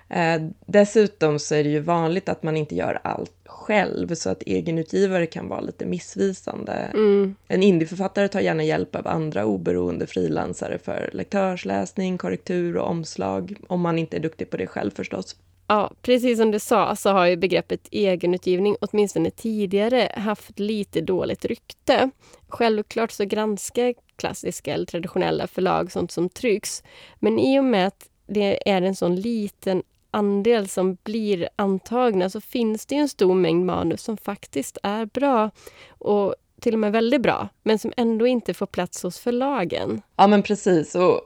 Eh, 0.09 0.41
dessutom 0.65 1.39
så 1.39 1.55
är 1.55 1.63
det 1.63 1.69
ju 1.69 1.79
vanligt 1.79 2.29
att 2.29 2.43
man 2.43 2.57
inte 2.57 2.75
gör 2.75 2.99
allt 3.03 3.31
själv, 3.45 4.15
så 4.15 4.29
att 4.29 4.43
egenutgivare 4.45 5.25
kan 5.25 5.47
vara 5.47 5.61
lite 5.61 5.85
missvisande. 5.85 6.73
Mm. 6.73 7.35
En 7.47 7.63
indieförfattare 7.63 8.27
tar 8.27 8.39
gärna 8.39 8.63
hjälp 8.63 8.95
av 8.95 9.07
andra 9.07 9.45
oberoende 9.45 10.07
frilansare 10.07 10.77
för 10.79 11.09
lektörsläsning, 11.13 12.17
korrektur 12.17 12.77
och 12.77 12.89
omslag, 12.89 13.57
om 13.67 13.81
man 13.81 13.99
inte 13.99 14.17
är 14.17 14.21
duktig 14.21 14.49
på 14.49 14.57
det 14.57 14.67
själv 14.67 14.91
förstås. 14.91 15.35
Ja, 15.67 15.91
precis 16.01 16.37
som 16.37 16.51
du 16.51 16.59
sa 16.59 16.95
så 16.95 17.09
har 17.09 17.25
ju 17.25 17.35
begreppet 17.35 17.87
egenutgivning 17.91 18.75
åtminstone 18.81 19.31
tidigare 19.31 20.11
haft 20.15 20.59
lite 20.59 21.01
dåligt 21.01 21.45
rykte. 21.45 22.09
Självklart 22.47 23.11
så 23.11 23.25
granskar 23.25 23.93
klassiska 24.15 24.73
eller 24.73 24.85
traditionella 24.85 25.47
förlag 25.47 25.91
sånt 25.91 26.11
som 26.11 26.29
trycks, 26.29 26.83
men 27.19 27.39
i 27.39 27.59
och 27.59 27.65
med 27.65 27.87
att 27.87 28.09
det 28.27 28.69
är 28.69 28.81
en 28.81 28.95
sån 28.95 29.15
liten 29.15 29.83
andel 30.11 30.67
som 30.67 30.97
blir 31.03 31.49
antagna 31.55 32.29
så 32.29 32.41
finns 32.41 32.85
det 32.85 32.95
en 32.95 33.09
stor 33.09 33.35
mängd 33.35 33.65
manus 33.65 34.01
som 34.01 34.17
faktiskt 34.17 34.77
är 34.83 35.05
bra 35.05 35.51
och 35.89 36.35
till 36.61 36.73
och 36.73 36.79
med 36.79 36.91
väldigt 36.91 37.21
bra, 37.21 37.49
men 37.63 37.79
som 37.79 37.93
ändå 37.97 38.27
inte 38.27 38.53
får 38.53 38.65
plats 38.65 39.03
hos 39.03 39.19
förlagen. 39.19 40.01
Ja, 40.15 40.27
men 40.27 40.43
precis. 40.43 40.95
Och 40.95 41.21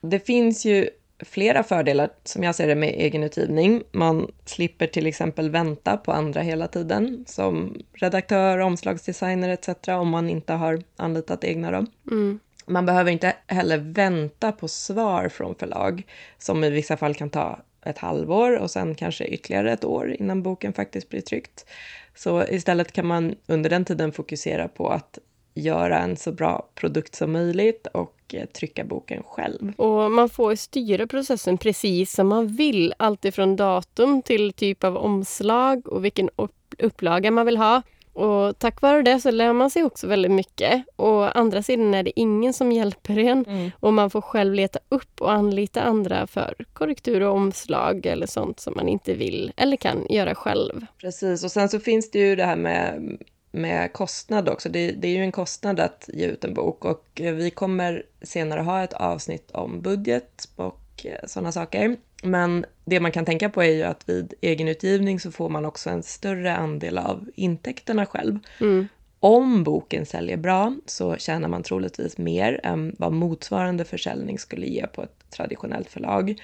det 0.00 0.26
finns 0.26 0.64
ju 0.64 0.90
flera 1.18 1.62
fördelar, 1.62 2.10
som 2.24 2.42
jag 2.42 2.54
ser 2.54 2.68
det, 2.68 2.74
med 2.74 2.88
egenutgivning. 2.88 3.82
Man 3.92 4.30
slipper 4.44 4.86
till 4.86 5.06
exempel 5.06 5.50
vänta 5.50 5.96
på 5.96 6.12
andra 6.12 6.40
hela 6.40 6.68
tiden, 6.68 7.24
som 7.28 7.82
redaktör, 7.92 8.58
omslagsdesigner 8.58 9.48
etc. 9.48 9.68
om 9.88 10.08
man 10.08 10.30
inte 10.30 10.52
har 10.52 10.82
anlitat 10.96 11.44
egna. 11.44 11.70
Då. 11.70 11.86
Mm. 12.10 12.40
Man 12.66 12.86
behöver 12.86 13.10
inte 13.10 13.36
heller 13.46 13.78
vänta 13.78 14.52
på 14.52 14.68
svar 14.68 15.28
från 15.28 15.54
förlag, 15.54 16.02
som 16.38 16.64
i 16.64 16.70
vissa 16.70 16.96
fall 16.96 17.14
kan 17.14 17.30
ta 17.30 17.58
ett 17.84 17.98
halvår 17.98 18.58
och 18.58 18.70
sen 18.70 18.94
kanske 18.94 19.24
ytterligare 19.24 19.72
ett 19.72 19.84
år 19.84 20.16
innan 20.18 20.42
boken 20.42 20.72
faktiskt 20.72 21.08
blir 21.08 21.20
tryckt. 21.20 21.66
Så 22.14 22.44
istället 22.44 22.92
kan 22.92 23.06
man 23.06 23.34
under 23.46 23.70
den 23.70 23.84
tiden 23.84 24.12
fokusera 24.12 24.68
på 24.68 24.88
att 24.88 25.18
göra 25.54 25.98
en 25.98 26.16
så 26.16 26.32
bra 26.32 26.68
produkt 26.74 27.14
som 27.14 27.32
möjligt 27.32 27.86
och 27.86 28.34
eh, 28.34 28.46
trycka 28.46 28.84
boken 28.84 29.22
själv. 29.22 29.72
Och 29.76 30.10
man 30.10 30.28
får 30.28 30.54
styra 30.54 31.06
processen 31.06 31.58
precis 31.58 32.12
som 32.12 32.28
man 32.28 32.46
vill, 32.46 32.94
alltifrån 32.96 33.56
datum 33.56 34.22
till 34.22 34.52
typ 34.52 34.84
av 34.84 34.96
omslag 34.96 35.88
och 35.88 36.04
vilken 36.04 36.30
upplaga 36.78 37.30
man 37.30 37.46
vill 37.46 37.56
ha. 37.56 37.82
Och 38.18 38.58
tack 38.58 38.82
vare 38.82 39.02
det 39.02 39.20
så 39.20 39.30
lär 39.30 39.52
man 39.52 39.70
sig 39.70 39.84
också 39.84 40.06
väldigt 40.06 40.30
mycket. 40.30 40.84
Å 40.96 41.22
andra 41.22 41.62
sidan 41.62 41.94
är 41.94 42.02
det 42.02 42.20
ingen 42.20 42.52
som 42.52 42.72
hjälper 42.72 43.18
en 43.18 43.44
mm. 43.44 43.70
och 43.80 43.92
man 43.92 44.10
får 44.10 44.20
själv 44.20 44.54
leta 44.54 44.78
upp 44.88 45.20
och 45.20 45.32
anlita 45.32 45.82
andra 45.82 46.26
för 46.26 46.54
korrektur 46.72 47.20
och 47.20 47.34
omslag 47.34 48.06
eller 48.06 48.26
sånt 48.26 48.60
som 48.60 48.72
man 48.76 48.88
inte 48.88 49.14
vill 49.14 49.52
eller 49.56 49.76
kan 49.76 50.06
göra 50.10 50.34
själv. 50.34 50.86
Precis, 51.00 51.44
och 51.44 51.50
sen 51.50 51.68
så 51.68 51.80
finns 51.80 52.10
det 52.10 52.18
ju 52.18 52.36
det 52.36 52.44
här 52.44 52.56
med 52.56 53.18
med 53.50 53.92
kostnad 53.92 54.48
också. 54.48 54.68
Det, 54.68 54.90
det, 54.92 55.08
är 55.08 55.12
ju 55.12 55.22
en 55.22 55.32
kostnad 55.32 55.80
att 55.80 56.10
ge 56.12 56.26
ut 56.26 56.44
en 56.44 56.54
bok 56.54 56.84
och 56.84 57.04
vi 57.14 57.50
kommer 57.50 58.02
senare 58.22 58.60
ha 58.60 58.84
ett 58.84 58.92
avsnitt 58.92 59.50
om 59.50 59.80
budget 59.80 60.48
och 60.56 61.06
sådana 61.26 61.52
saker. 61.52 61.96
Men 62.22 62.66
det 62.84 63.00
man 63.00 63.12
kan 63.12 63.24
tänka 63.24 63.48
på 63.48 63.62
är 63.62 63.70
ju 63.70 63.82
att 63.82 64.08
vid 64.08 64.34
egenutgivning 64.40 65.20
så 65.20 65.30
får 65.30 65.48
man 65.48 65.64
också 65.64 65.90
en 65.90 66.02
större 66.02 66.56
andel 66.56 66.98
av 66.98 67.30
intäkterna 67.34 68.06
själv. 68.06 68.38
Mm. 68.60 68.88
Om 69.20 69.64
boken 69.64 70.06
säljer 70.06 70.36
bra 70.36 70.74
så 70.86 71.16
tjänar 71.16 71.48
man 71.48 71.62
troligtvis 71.62 72.18
mer 72.18 72.60
än 72.62 72.96
vad 72.98 73.12
motsvarande 73.12 73.84
försäljning 73.84 74.38
skulle 74.38 74.66
ge 74.66 74.86
på 74.86 75.02
ett 75.02 75.30
traditionellt 75.30 75.90
förlag. 75.90 76.40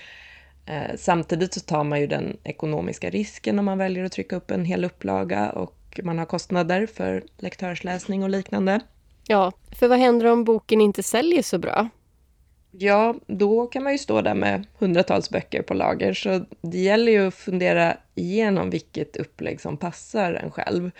Eh, 0.66 0.97
samtidigt 0.97 1.54
så 1.54 1.61
tar 1.61 1.85
man 1.85 2.00
ju 2.00 2.07
den 2.07 2.37
ekonomiska 2.45 3.11
risken 3.11 3.59
om 3.59 3.64
man 3.64 3.78
väljer 3.78 4.04
att 4.04 4.12
trycka 4.12 4.37
upp 4.37 4.50
en 4.50 4.64
hel 4.64 4.85
upplaga 4.85 5.50
och 5.50 6.00
man 6.02 6.19
har 6.19 6.26
kostnader 6.26 6.87
för 6.87 7.25
lektörsläsning 7.38 8.23
och 8.23 8.31
liknande. 8.31 8.81
Ja, 9.26 9.52
för 9.71 9.88
vad 9.88 9.99
händer 9.99 10.26
om 10.26 10.45
boken 10.45 10.81
inte 10.81 11.02
säljer 11.02 11.43
så 11.43 11.59
bra? 11.59 11.88
Ja, 12.78 13.14
då 13.26 13.66
kan 13.66 13.83
man 13.83 13.93
ju 13.93 13.99
stå 13.99 14.21
där 14.21 14.35
med 14.35 14.66
hundratals 14.78 15.31
böcker 15.31 15.62
på 15.62 15.75
lager, 15.75 16.14
så 16.14 16.45
det 16.61 16.78
gäller 16.78 17.12
ju 17.12 17.26
att 17.26 17.35
fundera 17.35 17.97
igenom 18.14 18.71
vilket 18.71 19.16
upplägg 19.16 19.61
som 19.61 19.76
passar 19.76 20.33
en 20.33 20.50
själv. 20.50 20.90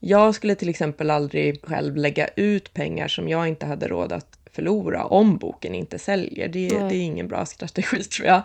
Jag 0.00 0.34
skulle 0.34 0.54
till 0.54 0.68
exempel 0.68 1.10
aldrig 1.10 1.64
själv 1.64 1.96
lägga 1.96 2.28
ut 2.36 2.74
pengar 2.74 3.08
som 3.08 3.28
jag 3.28 3.48
inte 3.48 3.66
hade 3.66 3.88
råd 3.88 4.12
att 4.12 4.38
förlora 4.52 5.04
om 5.04 5.36
boken 5.36 5.74
inte 5.74 5.98
säljer. 5.98 6.48
Det, 6.48 6.68
det, 6.68 6.76
är 6.76 6.92
ingen 6.92 7.28
bra 7.28 7.46
strategi 7.46 8.02
tror 8.02 8.28
jag. 8.28 8.42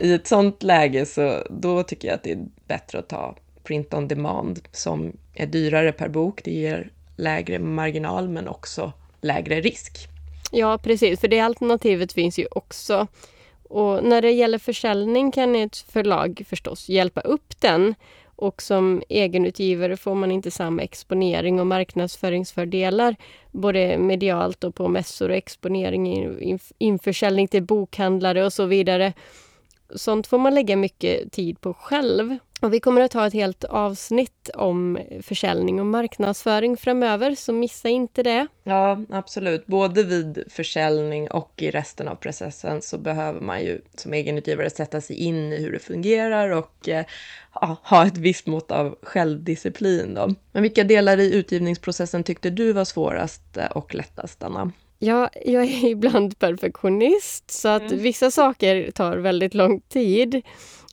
I 0.00 0.12
ett 0.12 0.26
sånt 0.26 0.62
läge 0.62 1.06
så 1.06 1.42
då 1.50 1.82
tycker 1.82 2.08
jag 2.08 2.14
att 2.14 2.22
det 2.22 2.32
är 2.32 2.46
bättre 2.66 2.98
att 2.98 3.08
ta 3.08 3.36
print 3.64 3.94
on 3.94 4.08
demand 4.08 4.60
som 4.72 5.16
är 5.34 5.46
dyrare 5.46 5.92
per 5.92 6.08
bok. 6.08 6.40
Det 6.44 6.50
ger 6.50 6.90
lägre 7.16 7.58
marginal 7.58 8.28
men 8.28 8.48
också 8.48 8.92
lägre 9.20 9.60
risk. 9.60 10.08
Ja, 10.50 10.78
precis, 10.78 11.20
för 11.20 11.28
det 11.28 11.40
alternativet 11.40 12.12
finns 12.12 12.38
ju 12.38 12.46
också. 12.50 13.06
Och 13.68 14.04
när 14.04 14.22
det 14.22 14.30
gäller 14.30 14.58
försäljning 14.58 15.32
kan 15.32 15.56
ett 15.56 15.76
förlag 15.76 16.42
förstås 16.48 16.88
hjälpa 16.88 17.20
upp 17.20 17.60
den. 17.60 17.94
Och 18.40 18.62
som 18.62 19.02
egenutgivare 19.08 19.96
får 19.96 20.14
man 20.14 20.30
inte 20.30 20.50
samma 20.50 20.82
exponering 20.82 21.60
och 21.60 21.66
marknadsföringsfördelar 21.66 23.16
både 23.50 23.98
medialt 23.98 24.64
och 24.64 24.74
på 24.74 24.88
mässor 24.88 25.28
och 25.28 25.36
exponering, 25.36 26.58
införsäljning 26.78 27.48
till 27.48 27.62
bokhandlare 27.62 28.44
och 28.44 28.52
så 28.52 28.64
vidare. 28.64 29.12
Sånt 29.94 30.26
får 30.26 30.38
man 30.38 30.54
lägga 30.54 30.76
mycket 30.76 31.32
tid 31.32 31.60
på 31.60 31.74
själv. 31.74 32.38
Och 32.60 32.74
vi 32.74 32.80
kommer 32.80 33.00
att 33.00 33.12
ha 33.12 33.26
ett 33.26 33.32
helt 33.32 33.64
avsnitt 33.64 34.50
om 34.54 34.98
försäljning 35.22 35.80
och 35.80 35.86
marknadsföring 35.86 36.76
framöver, 36.76 37.34
så 37.34 37.52
missa 37.52 37.88
inte 37.88 38.22
det. 38.22 38.46
Ja, 38.64 39.04
absolut. 39.10 39.66
Både 39.66 40.02
vid 40.02 40.44
försäljning 40.48 41.30
och 41.30 41.52
i 41.56 41.70
resten 41.70 42.08
av 42.08 42.14
processen 42.14 42.82
så 42.82 42.98
behöver 42.98 43.40
man 43.40 43.60
ju 43.60 43.80
som 43.94 44.14
egenutgivare 44.14 44.70
sätta 44.70 45.00
sig 45.00 45.16
in 45.16 45.52
i 45.52 45.62
hur 45.62 45.72
det 45.72 45.78
fungerar 45.78 46.50
och 46.50 46.88
eh, 46.88 47.04
ja, 47.54 47.76
ha 47.82 48.06
ett 48.06 48.16
visst 48.16 48.46
mått 48.46 48.70
av 48.70 48.98
självdisciplin. 49.02 50.14
Då. 50.14 50.34
Men 50.52 50.62
vilka 50.62 50.84
delar 50.84 51.18
i 51.18 51.34
utgivningsprocessen 51.34 52.24
tyckte 52.24 52.50
du 52.50 52.72
var 52.72 52.84
svårast 52.84 53.58
och 53.70 53.94
lättast, 53.94 54.42
Anna? 54.42 54.72
Ja, 54.98 55.30
jag 55.44 55.64
är 55.64 55.84
ibland 55.90 56.38
perfektionist, 56.38 57.50
så 57.50 57.68
att 57.68 57.90
mm. 57.90 58.02
vissa 58.02 58.30
saker 58.30 58.90
tar 58.90 59.16
väldigt 59.16 59.54
lång 59.54 59.80
tid. 59.80 60.42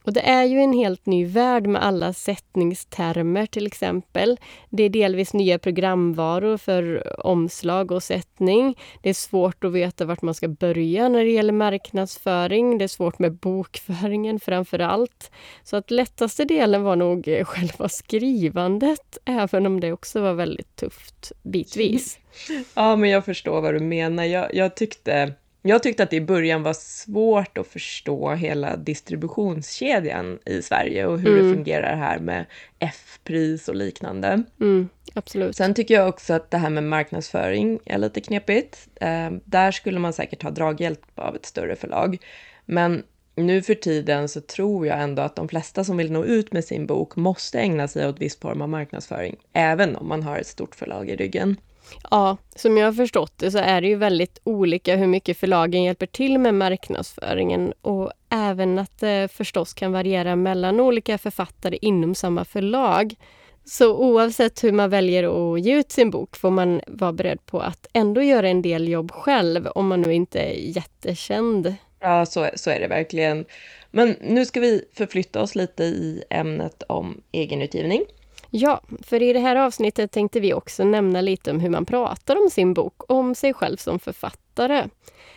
Och 0.05 0.13
det 0.13 0.29
är 0.29 0.43
ju 0.43 0.59
en 0.59 0.73
helt 0.73 1.05
ny 1.05 1.25
värld 1.25 1.67
med 1.67 1.83
alla 1.83 2.13
sättningstermer 2.13 3.45
till 3.45 3.67
exempel. 3.67 4.39
Det 4.69 4.83
är 4.83 4.89
delvis 4.89 5.33
nya 5.33 5.59
programvaror 5.59 6.57
för 6.57 7.03
omslag 7.25 7.91
och 7.91 8.03
sättning. 8.03 8.77
Det 9.01 9.09
är 9.09 9.13
svårt 9.13 9.63
att 9.63 9.71
veta 9.71 10.05
vart 10.05 10.21
man 10.21 10.33
ska 10.33 10.47
börja 10.47 11.09
när 11.09 11.25
det 11.25 11.31
gäller 11.31 11.53
marknadsföring. 11.53 12.77
Det 12.77 12.83
är 12.83 12.87
svårt 12.87 13.19
med 13.19 13.33
bokföringen 13.33 14.39
framför 14.39 14.79
allt. 14.79 15.31
Så 15.63 15.77
att 15.77 15.91
lättaste 15.91 16.45
delen 16.45 16.83
var 16.83 16.95
nog 16.95 17.25
själva 17.45 17.89
skrivandet, 17.89 19.17
även 19.25 19.65
om 19.65 19.79
det 19.79 19.91
också 19.91 20.21
var 20.21 20.33
väldigt 20.33 20.75
tufft 20.75 21.31
bitvis. 21.43 22.19
Ja, 22.73 22.95
men 22.95 23.09
jag 23.09 23.25
förstår 23.25 23.61
vad 23.61 23.73
du 23.73 23.79
menar. 23.79 24.23
Jag, 24.23 24.53
jag 24.53 24.75
tyckte 24.75 25.33
jag 25.67 25.83
tyckte 25.83 26.03
att 26.03 26.09
det 26.09 26.15
i 26.15 26.21
början 26.21 26.63
var 26.63 26.73
svårt 26.73 27.57
att 27.57 27.67
förstå 27.67 28.31
hela 28.31 28.77
distributionskedjan 28.77 30.39
i 30.45 30.61
Sverige 30.61 31.05
och 31.05 31.19
hur 31.19 31.33
mm. 31.33 31.49
det 31.49 31.55
fungerar 31.55 31.95
här 31.95 32.19
med 32.19 32.45
F-pris 32.79 33.67
och 33.67 33.75
liknande. 33.75 34.43
Mm, 34.59 34.89
absolut. 35.13 35.55
Sen 35.55 35.73
tycker 35.73 35.93
jag 35.93 36.09
också 36.09 36.33
att 36.33 36.51
det 36.51 36.57
här 36.57 36.69
med 36.69 36.83
marknadsföring 36.83 37.79
är 37.85 37.97
lite 37.97 38.21
knepigt. 38.21 38.87
Eh, 38.95 39.31
där 39.45 39.71
skulle 39.71 39.99
man 39.99 40.13
säkert 40.13 40.43
ha 40.43 40.51
draghjälp 40.51 41.19
av 41.19 41.35
ett 41.35 41.45
större 41.45 41.75
förlag. 41.75 42.17
Men 42.65 43.03
nu 43.35 43.61
för 43.61 43.75
tiden 43.75 44.29
så 44.29 44.41
tror 44.41 44.87
jag 44.87 45.01
ändå 45.01 45.21
att 45.21 45.35
de 45.35 45.49
flesta 45.49 45.83
som 45.83 45.97
vill 45.97 46.11
nå 46.11 46.25
ut 46.25 46.53
med 46.53 46.65
sin 46.65 46.85
bok 46.85 47.15
måste 47.15 47.59
ägna 47.59 47.87
sig 47.87 48.07
åt 48.07 48.21
viss 48.21 48.39
form 48.39 48.61
av 48.61 48.69
marknadsföring, 48.69 49.35
även 49.53 49.95
om 49.95 50.07
man 50.07 50.23
har 50.23 50.37
ett 50.37 50.47
stort 50.47 50.75
förlag 50.75 51.09
i 51.09 51.15
ryggen. 51.15 51.57
Ja, 52.11 52.37
som 52.55 52.77
jag 52.77 52.85
har 52.85 52.93
förstått 52.93 53.33
det 53.37 53.51
så 53.51 53.57
är 53.57 53.81
det 53.81 53.87
ju 53.87 53.95
väldigt 53.95 54.39
olika 54.43 54.95
hur 54.95 55.07
mycket 55.07 55.37
förlagen 55.37 55.83
hjälper 55.83 56.05
till 56.05 56.39
med 56.39 56.53
marknadsföringen 56.53 57.73
och 57.81 58.11
även 58.29 58.79
att 58.79 58.99
det 58.99 59.31
förstås 59.31 59.73
kan 59.73 59.91
variera 59.91 60.35
mellan 60.35 60.79
olika 60.79 61.17
författare 61.17 61.77
inom 61.81 62.15
samma 62.15 62.45
förlag. 62.45 63.15
Så 63.65 63.97
oavsett 63.97 64.63
hur 64.63 64.71
man 64.71 64.89
väljer 64.89 65.53
att 65.53 65.61
ge 65.61 65.75
ut 65.75 65.91
sin 65.91 66.09
bok 66.09 66.35
får 66.35 66.51
man 66.51 66.81
vara 66.87 67.13
beredd 67.13 67.45
på 67.45 67.59
att 67.59 67.87
ändå 67.93 68.21
göra 68.21 68.49
en 68.49 68.61
del 68.61 68.87
jobb 68.87 69.11
själv 69.11 69.67
om 69.67 69.87
man 69.87 70.01
nu 70.01 70.13
inte 70.13 70.39
är 70.39 70.53
jättekänd. 70.53 71.75
Ja, 71.99 72.25
så, 72.25 72.49
så 72.55 72.69
är 72.69 72.79
det 72.79 72.87
verkligen. 72.87 73.45
Men 73.91 74.15
nu 74.21 74.45
ska 74.45 74.59
vi 74.59 74.85
förflytta 74.93 75.41
oss 75.41 75.55
lite 75.55 75.83
i 75.83 76.23
ämnet 76.29 76.83
om 76.89 77.21
egenutgivning. 77.31 78.05
Ja, 78.49 78.81
för 79.03 79.21
i 79.21 79.33
det 79.33 79.39
här 79.39 79.55
avsnittet 79.55 80.11
tänkte 80.11 80.39
vi 80.39 80.53
också 80.53 80.83
nämna 80.83 81.21
lite 81.21 81.51
om 81.51 81.59
hur 81.59 81.69
man 81.69 81.85
pratar 81.85 82.43
om 82.43 82.49
sin 82.49 82.73
bok, 82.73 83.11
om 83.11 83.35
sig 83.35 83.53
själv 83.53 83.77
som 83.77 83.99
författare. 83.99 84.87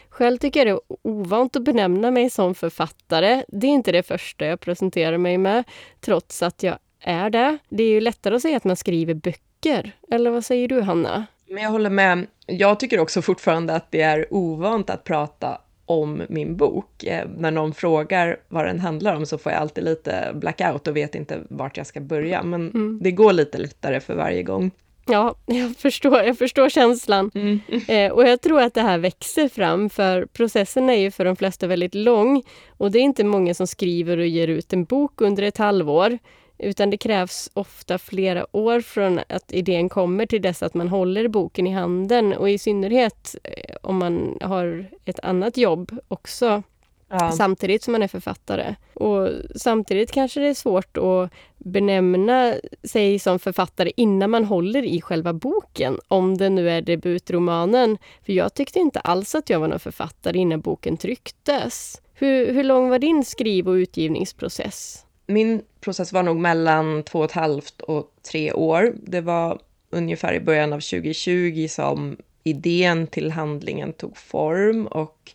Själv 0.08 0.38
tycker 0.38 0.60
jag 0.60 0.66
det 0.66 0.70
är 0.70 0.96
ovant 1.02 1.56
att 1.56 1.62
benämna 1.62 2.10
mig 2.10 2.30
som 2.30 2.54
författare. 2.54 3.42
Det 3.48 3.66
är 3.66 3.70
inte 3.70 3.92
det 3.92 4.02
första 4.02 4.46
jag 4.46 4.60
presenterar 4.60 5.18
mig 5.18 5.38
med, 5.38 5.64
trots 6.00 6.42
att 6.42 6.62
jag 6.62 6.78
är 7.00 7.30
det. 7.30 7.58
Det 7.68 7.82
är 7.82 7.90
ju 7.90 8.00
lättare 8.00 8.34
att 8.34 8.42
säga 8.42 8.56
att 8.56 8.64
man 8.64 8.76
skriver 8.76 9.14
böcker. 9.14 9.92
Eller 10.10 10.30
vad 10.30 10.44
säger 10.44 10.68
du, 10.68 10.80
Hanna? 10.80 11.26
Men 11.46 11.62
jag 11.62 11.70
håller 11.70 11.90
med. 11.90 12.26
Jag 12.46 12.80
tycker 12.80 13.00
också 13.00 13.22
fortfarande 13.22 13.74
att 13.74 13.90
det 13.90 14.00
är 14.00 14.26
ovant 14.30 14.90
att 14.90 15.04
prata 15.04 15.60
om 15.88 16.22
min 16.28 16.56
bok. 16.56 17.04
Eh, 17.04 17.28
när 17.38 17.50
någon 17.50 17.74
frågar 17.74 18.36
vad 18.48 18.64
den 18.64 18.80
handlar 18.80 19.14
om 19.14 19.26
så 19.26 19.38
får 19.38 19.52
jag 19.52 19.60
alltid 19.60 19.84
lite 19.84 20.30
blackout 20.34 20.88
och 20.88 20.96
vet 20.96 21.14
inte 21.14 21.40
vart 21.50 21.76
jag 21.76 21.86
ska 21.86 22.00
börja. 22.00 22.42
Men 22.42 22.70
mm. 22.70 22.98
det 23.02 23.10
går 23.10 23.32
lite 23.32 23.58
lättare 23.58 24.00
för 24.00 24.14
varje 24.14 24.42
gång. 24.42 24.70
Ja, 25.06 25.34
jag 25.46 25.76
förstår, 25.76 26.22
jag 26.22 26.38
förstår 26.38 26.68
känslan. 26.68 27.30
Mm. 27.34 27.60
Eh, 27.88 28.12
och 28.12 28.28
jag 28.28 28.40
tror 28.40 28.60
att 28.60 28.74
det 28.74 28.82
här 28.82 28.98
växer 28.98 29.48
fram, 29.48 29.90
för 29.90 30.26
processen 30.26 30.90
är 30.90 30.94
ju 30.98 31.10
för 31.10 31.24
de 31.24 31.36
flesta 31.36 31.66
väldigt 31.66 31.94
lång. 31.94 32.42
Och 32.68 32.90
det 32.90 32.98
är 32.98 33.02
inte 33.02 33.24
många 33.24 33.54
som 33.54 33.66
skriver 33.66 34.18
och 34.18 34.26
ger 34.26 34.48
ut 34.48 34.72
en 34.72 34.84
bok 34.84 35.20
under 35.20 35.42
ett 35.42 35.58
halvår. 35.58 36.18
Utan 36.58 36.90
det 36.90 36.96
krävs 36.96 37.50
ofta 37.54 37.98
flera 37.98 38.56
år 38.56 38.80
från 38.80 39.20
att 39.28 39.52
idén 39.52 39.88
kommer 39.88 40.26
till 40.26 40.42
dess 40.42 40.62
att 40.62 40.74
man 40.74 40.88
håller 40.88 41.28
boken 41.28 41.66
i 41.66 41.72
handen. 41.72 42.32
Och 42.32 42.50
i 42.50 42.58
synnerhet 42.58 43.36
eh, 43.44 43.76
om 43.82 43.96
man 43.96 44.38
har 44.40 44.86
ett 45.04 45.20
annat 45.20 45.56
jobb 45.56 45.92
också. 46.08 46.62
Ja. 47.10 47.32
Samtidigt 47.32 47.82
som 47.82 47.92
man 47.92 48.02
är 48.02 48.08
författare. 48.08 48.74
Och 48.94 49.28
samtidigt 49.54 50.12
kanske 50.12 50.40
det 50.40 50.48
är 50.48 50.54
svårt 50.54 50.96
att 50.96 51.30
benämna 51.58 52.54
sig 52.84 53.18
som 53.18 53.38
författare 53.38 53.92
innan 53.96 54.30
man 54.30 54.44
håller 54.44 54.82
i 54.82 55.00
själva 55.00 55.32
boken. 55.32 55.98
Om 56.08 56.38
det 56.38 56.48
nu 56.48 56.70
är 56.70 56.82
debutromanen. 56.82 57.98
För 58.26 58.32
jag 58.32 58.54
tyckte 58.54 58.78
inte 58.78 59.00
alls 59.00 59.34
att 59.34 59.50
jag 59.50 59.60
var 59.60 59.68
någon 59.68 59.78
författare 59.78 60.38
innan 60.38 60.60
boken 60.60 60.96
trycktes. 60.96 62.02
Hur, 62.14 62.52
hur 62.52 62.64
lång 62.64 62.88
var 62.88 62.98
din 62.98 63.24
skriv 63.24 63.68
och 63.68 63.72
utgivningsprocess? 63.72 65.04
Min 65.28 65.62
process 65.80 66.12
var 66.12 66.22
nog 66.22 66.36
mellan 66.36 67.02
två 67.02 67.18
och 67.18 67.24
ett 67.24 67.32
halvt 67.32 67.80
och 67.80 68.12
tre 68.30 68.52
år. 68.52 68.94
Det 69.02 69.20
var 69.20 69.60
ungefär 69.90 70.34
i 70.34 70.40
början 70.40 70.72
av 70.72 70.80
2020 70.80 71.66
som 71.70 72.16
idén 72.44 73.06
till 73.06 73.30
handlingen 73.30 73.92
tog 73.92 74.16
form 74.16 74.86
och 74.86 75.32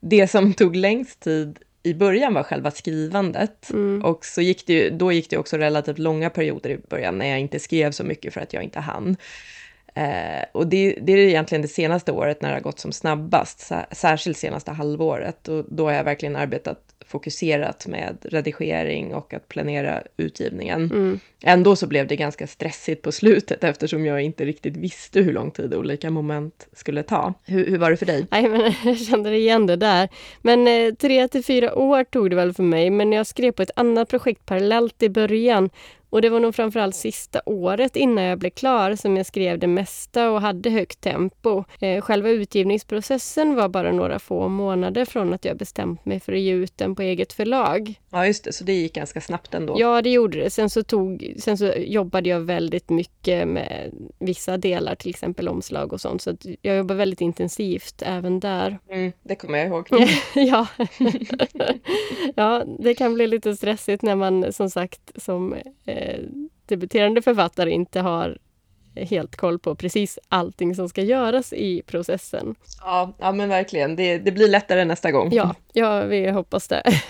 det 0.00 0.28
som 0.28 0.54
tog 0.54 0.76
längst 0.76 1.20
tid 1.20 1.58
i 1.82 1.94
början 1.94 2.34
var 2.34 2.42
själva 2.42 2.70
skrivandet. 2.70 3.70
Mm. 3.70 4.04
Och 4.04 4.24
så 4.24 4.40
gick 4.40 4.66
det, 4.66 4.90
då 4.90 5.12
gick 5.12 5.30
det 5.30 5.36
också 5.36 5.56
relativt 5.56 5.98
långa 5.98 6.30
perioder 6.30 6.70
i 6.70 6.78
början 6.88 7.18
när 7.18 7.26
jag 7.26 7.40
inte 7.40 7.60
skrev 7.60 7.90
så 7.90 8.04
mycket 8.04 8.34
för 8.34 8.40
att 8.40 8.52
jag 8.52 8.62
inte 8.62 8.80
hann. 8.80 9.16
Eh, 9.94 10.44
och 10.52 10.66
det, 10.66 10.98
det, 11.02 11.12
är 11.12 11.16
egentligen 11.16 11.62
det 11.62 11.68
senaste 11.68 12.12
året 12.12 12.42
när 12.42 12.48
det 12.48 12.54
har 12.54 12.60
gått 12.60 12.78
som 12.78 12.92
snabbast, 12.92 13.72
särskilt 13.90 14.38
senaste 14.38 14.70
halvåret. 14.70 15.48
Och 15.48 15.64
då 15.68 15.84
har 15.84 15.92
jag 15.92 16.04
verkligen 16.04 16.36
arbetat 16.36 16.93
fokuserat 17.14 17.86
med 17.86 18.16
redigering 18.22 19.14
och 19.14 19.34
att 19.34 19.48
planera 19.48 20.02
utgivningen. 20.16 20.82
Mm. 20.82 21.20
Ändå 21.42 21.76
så 21.76 21.86
blev 21.86 22.06
det 22.06 22.16
ganska 22.16 22.46
stressigt 22.46 23.02
på 23.02 23.12
slutet 23.12 23.64
eftersom 23.64 24.06
jag 24.06 24.22
inte 24.22 24.44
riktigt 24.44 24.76
visste 24.76 25.20
hur 25.20 25.32
lång 25.32 25.50
tid 25.50 25.74
olika 25.74 26.10
moment 26.10 26.68
skulle 26.72 27.02
ta. 27.02 27.34
Hur, 27.44 27.66
hur 27.66 27.78
var 27.78 27.90
det 27.90 27.96
för 27.96 28.06
dig? 28.06 28.26
Nej, 28.30 28.48
men 28.48 28.60
jag 28.84 28.98
kände 28.98 29.36
igen 29.36 29.66
det 29.66 29.76
där. 29.76 30.08
Men 30.42 30.68
eh, 30.68 30.94
tre 30.94 31.28
till 31.28 31.44
fyra 31.44 31.74
år 31.74 32.04
tog 32.04 32.30
det 32.30 32.36
väl 32.36 32.52
för 32.52 32.62
mig, 32.62 32.90
men 32.90 33.12
jag 33.12 33.26
skrev 33.26 33.52
på 33.52 33.62
ett 33.62 33.70
annat 33.76 34.08
projekt 34.08 34.46
parallellt 34.46 35.02
i 35.02 35.08
början 35.08 35.70
och 36.14 36.22
det 36.22 36.28
var 36.28 36.40
nog 36.40 36.54
framförallt 36.54 36.94
sista 36.94 37.40
året 37.46 37.96
innan 37.96 38.24
jag 38.24 38.38
blev 38.38 38.50
klar 38.50 38.94
som 38.94 39.16
jag 39.16 39.26
skrev 39.26 39.58
det 39.58 39.66
mesta 39.66 40.30
och 40.30 40.40
hade 40.40 40.70
högt 40.70 41.00
tempo. 41.00 41.64
Eh, 41.80 42.00
själva 42.00 42.28
utgivningsprocessen 42.28 43.54
var 43.54 43.68
bara 43.68 43.92
några 43.92 44.18
få 44.18 44.48
månader 44.48 45.04
från 45.04 45.34
att 45.34 45.44
jag 45.44 45.56
bestämt 45.56 46.04
mig 46.04 46.20
för 46.20 46.32
att 46.32 46.38
ge 46.38 46.52
ut 46.52 46.78
den 46.78 46.94
på 46.94 47.02
eget 47.02 47.32
förlag. 47.32 47.94
Ja, 48.10 48.26
just 48.26 48.44
det, 48.44 48.52
så 48.52 48.64
det 48.64 48.72
gick 48.72 48.94
ganska 48.94 49.20
snabbt 49.20 49.54
ändå. 49.54 49.76
Ja, 49.78 50.02
det 50.02 50.10
gjorde 50.10 50.38
det. 50.38 50.50
Sen 50.50 50.70
så, 50.70 50.82
tog, 50.82 51.34
sen 51.38 51.58
så 51.58 51.72
jobbade 51.76 52.28
jag 52.28 52.40
väldigt 52.40 52.90
mycket 52.90 53.48
med 53.48 53.90
vissa 54.18 54.56
delar, 54.56 54.94
till 54.94 55.10
exempel 55.10 55.48
omslag 55.48 55.92
och 55.92 56.00
sånt. 56.00 56.22
Så 56.22 56.36
jag 56.62 56.76
jobbade 56.76 56.98
väldigt 56.98 57.20
intensivt 57.20 58.02
även 58.06 58.40
där. 58.40 58.78
Mm, 58.90 59.12
det 59.22 59.34
kommer 59.34 59.58
jag 59.58 59.68
ihåg. 59.68 59.88
ja. 60.34 60.66
ja, 62.34 62.64
det 62.78 62.94
kan 62.94 63.14
bli 63.14 63.26
lite 63.26 63.56
stressigt 63.56 64.02
när 64.02 64.16
man 64.16 64.52
som 64.52 64.70
sagt 64.70 65.12
som 65.16 65.54
eh, 65.84 66.03
debuterande 66.66 67.22
författare 67.22 67.70
inte 67.70 68.00
har 68.00 68.38
helt 68.96 69.36
koll 69.36 69.58
på 69.58 69.74
precis 69.74 70.18
allting 70.28 70.74
som 70.74 70.88
ska 70.88 71.02
göras 71.02 71.52
i 71.52 71.82
processen. 71.86 72.54
Ja, 72.80 73.12
ja 73.18 73.32
men 73.32 73.48
verkligen. 73.48 73.96
Det, 73.96 74.18
det 74.18 74.32
blir 74.32 74.48
lättare 74.48 74.84
nästa 74.84 75.12
gång. 75.12 75.32
Ja, 75.32 75.54
ja 75.72 76.02
vi 76.02 76.30
hoppas 76.30 76.68
det. 76.68 76.82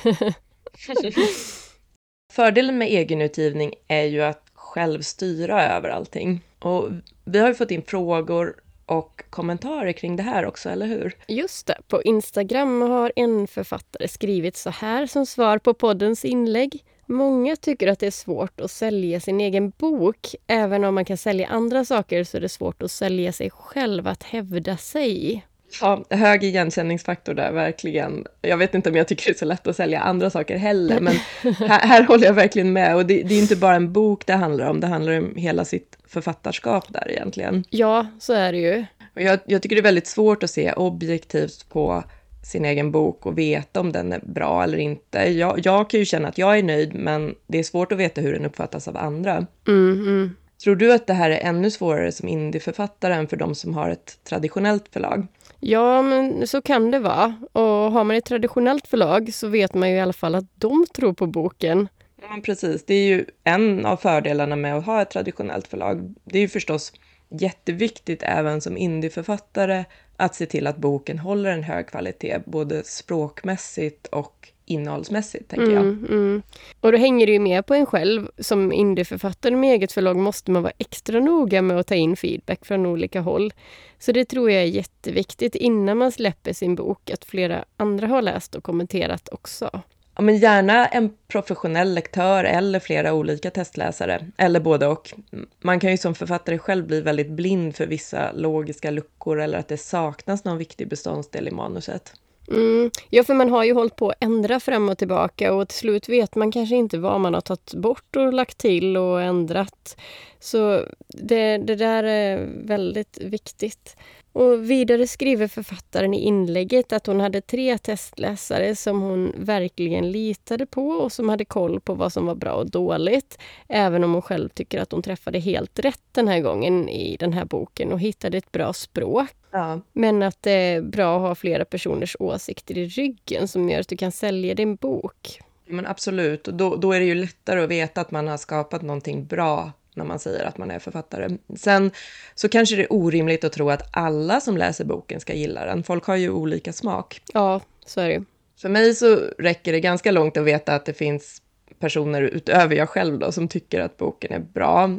Fördelen 2.32 2.78
med 2.78 2.88
egenutgivning 2.88 3.74
är 3.88 4.04
ju 4.04 4.22
att 4.22 4.42
själv 4.54 5.02
styra 5.02 5.62
över 5.76 5.88
allting. 5.88 6.40
Och 6.58 6.88
vi 7.24 7.38
har 7.38 7.48
ju 7.48 7.54
fått 7.54 7.70
in 7.70 7.82
frågor 7.82 8.54
och 8.86 9.22
kommentarer 9.30 9.92
kring 9.92 10.16
det 10.16 10.22
här 10.22 10.46
också, 10.46 10.68
eller 10.68 10.86
hur? 10.86 11.16
Just 11.28 11.66
det. 11.66 11.78
På 11.88 12.02
Instagram 12.02 12.82
har 12.82 13.12
en 13.16 13.46
författare 13.46 14.08
skrivit 14.08 14.56
så 14.56 14.70
här 14.70 15.06
som 15.06 15.26
svar 15.26 15.58
på 15.58 15.74
poddens 15.74 16.24
inlägg. 16.24 16.84
Många 17.06 17.56
tycker 17.56 17.88
att 17.88 17.98
det 17.98 18.06
är 18.06 18.10
svårt 18.10 18.60
att 18.60 18.70
sälja 18.70 19.20
sin 19.20 19.40
egen 19.40 19.70
bok. 19.70 20.34
Även 20.46 20.84
om 20.84 20.94
man 20.94 21.04
kan 21.04 21.16
sälja 21.16 21.48
andra 21.48 21.84
saker 21.84 22.24
så 22.24 22.36
är 22.36 22.40
det 22.40 22.48
svårt 22.48 22.82
att 22.82 22.90
sälja 22.90 23.32
sig 23.32 23.50
själv, 23.50 24.08
att 24.08 24.22
hävda 24.22 24.76
sig. 24.76 25.44
Ja, 25.80 26.04
hög 26.10 26.44
igenkänningsfaktor 26.44 27.34
där, 27.34 27.52
verkligen. 27.52 28.26
Jag 28.42 28.56
vet 28.56 28.74
inte 28.74 28.90
om 28.90 28.96
jag 28.96 29.08
tycker 29.08 29.26
det 29.26 29.32
är 29.32 29.38
så 29.38 29.44
lätt 29.44 29.66
att 29.66 29.76
sälja 29.76 30.00
andra 30.00 30.30
saker 30.30 30.56
heller, 30.56 31.00
men 31.00 31.14
här, 31.54 31.86
här 31.86 32.02
håller 32.02 32.26
jag 32.26 32.34
verkligen 32.34 32.72
med. 32.72 32.96
Och 32.96 33.06
det, 33.06 33.22
det, 33.22 33.34
är 33.34 33.38
inte 33.38 33.56
bara 33.56 33.76
en 33.76 33.92
bok 33.92 34.26
det 34.26 34.32
handlar 34.32 34.70
om, 34.70 34.80
det 34.80 34.86
handlar 34.86 35.18
om 35.18 35.36
hela 35.36 35.64
sitt 35.64 35.98
författarskap 36.06 36.84
där 36.88 37.10
egentligen. 37.10 37.64
Ja, 37.70 38.06
så 38.20 38.32
är 38.32 38.52
det 38.52 38.58
ju. 38.58 38.84
Och 39.14 39.22
jag, 39.22 39.38
jag 39.46 39.62
tycker 39.62 39.76
det 39.76 39.80
är 39.80 39.82
väldigt 39.82 40.06
svårt 40.06 40.42
att 40.42 40.50
se 40.50 40.72
objektivt 40.72 41.68
på 41.68 42.04
sin 42.44 42.64
egen 42.64 42.90
bok 42.90 43.26
och 43.26 43.38
veta 43.38 43.80
om 43.80 43.92
den 43.92 44.12
är 44.12 44.20
bra 44.22 44.62
eller 44.62 44.78
inte. 44.78 45.18
Jag, 45.18 45.60
jag 45.64 45.90
kan 45.90 46.00
ju 46.00 46.06
känna 46.06 46.28
att 46.28 46.38
jag 46.38 46.58
är 46.58 46.62
nöjd, 46.62 46.94
men 46.94 47.34
det 47.46 47.58
är 47.58 47.62
svårt 47.62 47.92
att 47.92 47.98
veta 47.98 48.20
hur 48.20 48.32
den 48.32 48.44
uppfattas 48.44 48.88
av 48.88 48.96
andra. 48.96 49.46
Mm, 49.66 49.92
mm. 49.92 50.36
Tror 50.64 50.76
du 50.76 50.92
att 50.92 51.06
det 51.06 51.14
här 51.14 51.30
är 51.30 51.48
ännu 51.48 51.70
svårare 51.70 52.12
som 52.12 52.28
indieförfattare 52.28 53.14
än 53.14 53.28
för 53.28 53.36
de 53.36 53.54
som 53.54 53.74
har 53.74 53.90
ett 53.90 54.18
traditionellt 54.24 54.84
förlag? 54.92 55.26
Ja, 55.60 56.02
men 56.02 56.46
så 56.46 56.62
kan 56.62 56.90
det 56.90 56.98
vara. 56.98 57.34
Och 57.52 57.62
har 57.62 58.04
man 58.04 58.16
ett 58.16 58.24
traditionellt 58.24 58.86
förlag 58.86 59.34
så 59.34 59.48
vet 59.48 59.74
man 59.74 59.90
ju 59.90 59.96
i 59.96 60.00
alla 60.00 60.12
fall 60.12 60.34
att 60.34 60.44
de 60.54 60.86
tror 60.94 61.12
på 61.12 61.26
boken. 61.26 61.88
Ja, 62.22 62.26
men 62.30 62.42
precis. 62.42 62.84
Det 62.86 62.94
är 62.94 63.06
ju 63.06 63.24
en 63.44 63.86
av 63.86 63.96
fördelarna 63.96 64.56
med 64.56 64.76
att 64.76 64.86
ha 64.86 65.02
ett 65.02 65.10
traditionellt 65.10 65.66
förlag. 65.66 66.14
Det 66.24 66.38
är 66.38 66.42
ju 66.42 66.48
förstås 66.48 66.92
jätteviktigt 67.28 68.22
även 68.22 68.60
som 68.60 68.76
indieförfattare 68.76 69.84
att 70.16 70.34
se 70.34 70.46
till 70.46 70.66
att 70.66 70.76
boken 70.76 71.18
håller 71.18 71.50
en 71.50 71.62
hög 71.62 71.86
kvalitet, 71.86 72.38
både 72.46 72.84
språkmässigt 72.84 74.06
och 74.06 74.48
innehållsmässigt, 74.66 75.48
tänker 75.48 75.72
jag. 75.72 75.82
Mm, 75.82 76.06
mm. 76.10 76.42
Och 76.80 76.92
då 76.92 76.98
hänger 76.98 77.26
det 77.26 77.32
ju 77.32 77.38
med 77.38 77.66
på 77.66 77.74
en 77.74 77.86
själv. 77.86 78.28
Som 78.38 78.72
indieförfattare 78.72 79.56
med 79.56 79.72
eget 79.72 79.92
förlag 79.92 80.16
måste 80.16 80.50
man 80.50 80.62
vara 80.62 80.72
extra 80.78 81.20
noga 81.20 81.62
med 81.62 81.78
att 81.78 81.86
ta 81.86 81.94
in 81.94 82.16
feedback 82.16 82.64
från 82.64 82.86
olika 82.86 83.20
håll. 83.20 83.52
Så 83.98 84.12
det 84.12 84.24
tror 84.24 84.50
jag 84.50 84.62
är 84.62 84.66
jätteviktigt 84.66 85.54
innan 85.54 85.98
man 85.98 86.12
släpper 86.12 86.52
sin 86.52 86.74
bok, 86.74 87.10
att 87.10 87.24
flera 87.24 87.64
andra 87.76 88.06
har 88.06 88.22
läst 88.22 88.54
och 88.54 88.64
kommenterat 88.64 89.28
också. 89.32 89.82
Ja, 90.16 90.22
men 90.22 90.36
gärna 90.36 90.86
en 90.86 91.10
professionell 91.28 91.94
lektör 91.94 92.44
eller 92.44 92.80
flera 92.80 93.14
olika 93.14 93.50
testläsare, 93.50 94.26
eller 94.36 94.60
både 94.60 94.86
och. 94.86 95.12
Man 95.60 95.80
kan 95.80 95.90
ju 95.90 95.96
som 95.96 96.14
författare 96.14 96.58
själv 96.58 96.86
bli 96.86 97.00
väldigt 97.00 97.30
blind 97.30 97.76
för 97.76 97.86
vissa 97.86 98.32
logiska 98.32 98.90
luckor 98.90 99.40
eller 99.40 99.58
att 99.58 99.68
det 99.68 99.76
saknas 99.76 100.44
någon 100.44 100.58
viktig 100.58 100.88
beståndsdel 100.88 101.48
i 101.48 101.50
manuset. 101.50 102.12
Mm. 102.48 102.90
Ja, 103.10 103.24
för 103.24 103.34
man 103.34 103.50
har 103.50 103.64
ju 103.64 103.74
hållit 103.74 103.96
på 103.96 104.08
att 104.08 104.16
ändra 104.20 104.60
fram 104.60 104.88
och 104.88 104.98
tillbaka 104.98 105.54
och 105.54 105.68
till 105.68 105.78
slut 105.78 106.08
vet 106.08 106.34
man 106.34 106.52
kanske 106.52 106.76
inte 106.76 106.98
vad 106.98 107.20
man 107.20 107.34
har 107.34 107.40
tagit 107.40 107.74
bort 107.74 108.16
och 108.16 108.32
lagt 108.32 108.58
till 108.58 108.96
och 108.96 109.22
ändrat. 109.22 109.96
Så 110.40 110.80
det, 111.08 111.58
det 111.58 111.74
där 111.74 112.04
är 112.04 112.48
väldigt 112.64 113.18
viktigt. 113.20 113.96
Och 114.34 114.70
vidare 114.70 115.06
skriver 115.06 115.48
författaren 115.48 116.14
i 116.14 116.20
inlägget 116.20 116.92
att 116.92 117.06
hon 117.06 117.20
hade 117.20 117.40
tre 117.40 117.78
testläsare 117.78 118.76
som 118.76 119.00
hon 119.00 119.32
verkligen 119.36 120.12
litade 120.12 120.66
på 120.66 120.88
och 120.88 121.12
som 121.12 121.28
hade 121.28 121.44
koll 121.44 121.80
på 121.80 121.94
vad 121.94 122.12
som 122.12 122.26
var 122.26 122.34
bra 122.34 122.52
och 122.52 122.70
dåligt. 122.70 123.38
Även 123.68 124.04
om 124.04 124.12
hon 124.12 124.22
själv 124.22 124.48
tycker 124.48 124.80
att 124.80 124.92
hon 124.92 125.02
träffade 125.02 125.38
helt 125.38 125.78
rätt 125.78 126.02
den 126.12 126.28
här 126.28 126.40
gången 126.40 126.88
i 126.88 127.16
den 127.16 127.32
här 127.32 127.44
boken 127.44 127.92
och 127.92 128.00
hittade 128.00 128.38
ett 128.38 128.52
bra 128.52 128.72
språk. 128.72 129.28
Ja. 129.50 129.80
Men 129.92 130.22
att 130.22 130.42
det 130.42 130.50
är 130.50 130.82
bra 130.82 131.16
att 131.16 131.22
ha 131.22 131.34
flera 131.34 131.64
personers 131.64 132.16
åsikter 132.20 132.78
i 132.78 132.86
ryggen 132.86 133.48
som 133.48 133.70
gör 133.70 133.80
att 133.80 133.88
du 133.88 133.96
kan 133.96 134.12
sälja 134.12 134.54
din 134.54 134.76
bok. 134.76 135.40
Men 135.66 135.86
absolut, 135.86 136.44
då, 136.44 136.76
då 136.76 136.92
är 136.92 137.00
det 137.00 137.06
ju 137.06 137.14
lättare 137.14 137.60
att 137.60 137.70
veta 137.70 138.00
att 138.00 138.10
man 138.10 138.28
har 138.28 138.36
skapat 138.36 138.82
någonting 138.82 139.26
bra 139.26 139.72
när 139.94 140.04
man 140.04 140.18
säger 140.18 140.44
att 140.44 140.58
man 140.58 140.70
är 140.70 140.78
författare. 140.78 141.28
Sen 141.56 141.90
så 142.34 142.48
kanske 142.48 142.76
det 142.76 142.82
är 142.82 142.92
orimligt 142.92 143.44
att 143.44 143.52
tro 143.52 143.70
att 143.70 143.88
alla 143.90 144.40
som 144.40 144.56
läser 144.56 144.84
boken 144.84 145.20
ska 145.20 145.34
gilla 145.34 145.64
den. 145.64 145.82
Folk 145.82 146.04
har 146.04 146.16
ju 146.16 146.30
olika 146.30 146.72
smak. 146.72 147.22
Ja, 147.32 147.60
så 147.86 148.00
är 148.00 148.08
det 148.08 148.24
För 148.60 148.68
mig 148.68 148.94
så 148.94 149.16
räcker 149.38 149.72
det 149.72 149.80
ganska 149.80 150.10
långt 150.10 150.36
att 150.36 150.44
veta 150.44 150.74
att 150.74 150.86
det 150.86 150.94
finns 150.94 151.42
personer 151.78 152.22
utöver 152.22 152.76
jag 152.76 152.88
själv 152.88 153.18
då, 153.18 153.32
som 153.32 153.48
tycker 153.48 153.80
att 153.80 153.96
boken 153.96 154.32
är 154.32 154.38
bra. 154.38 154.90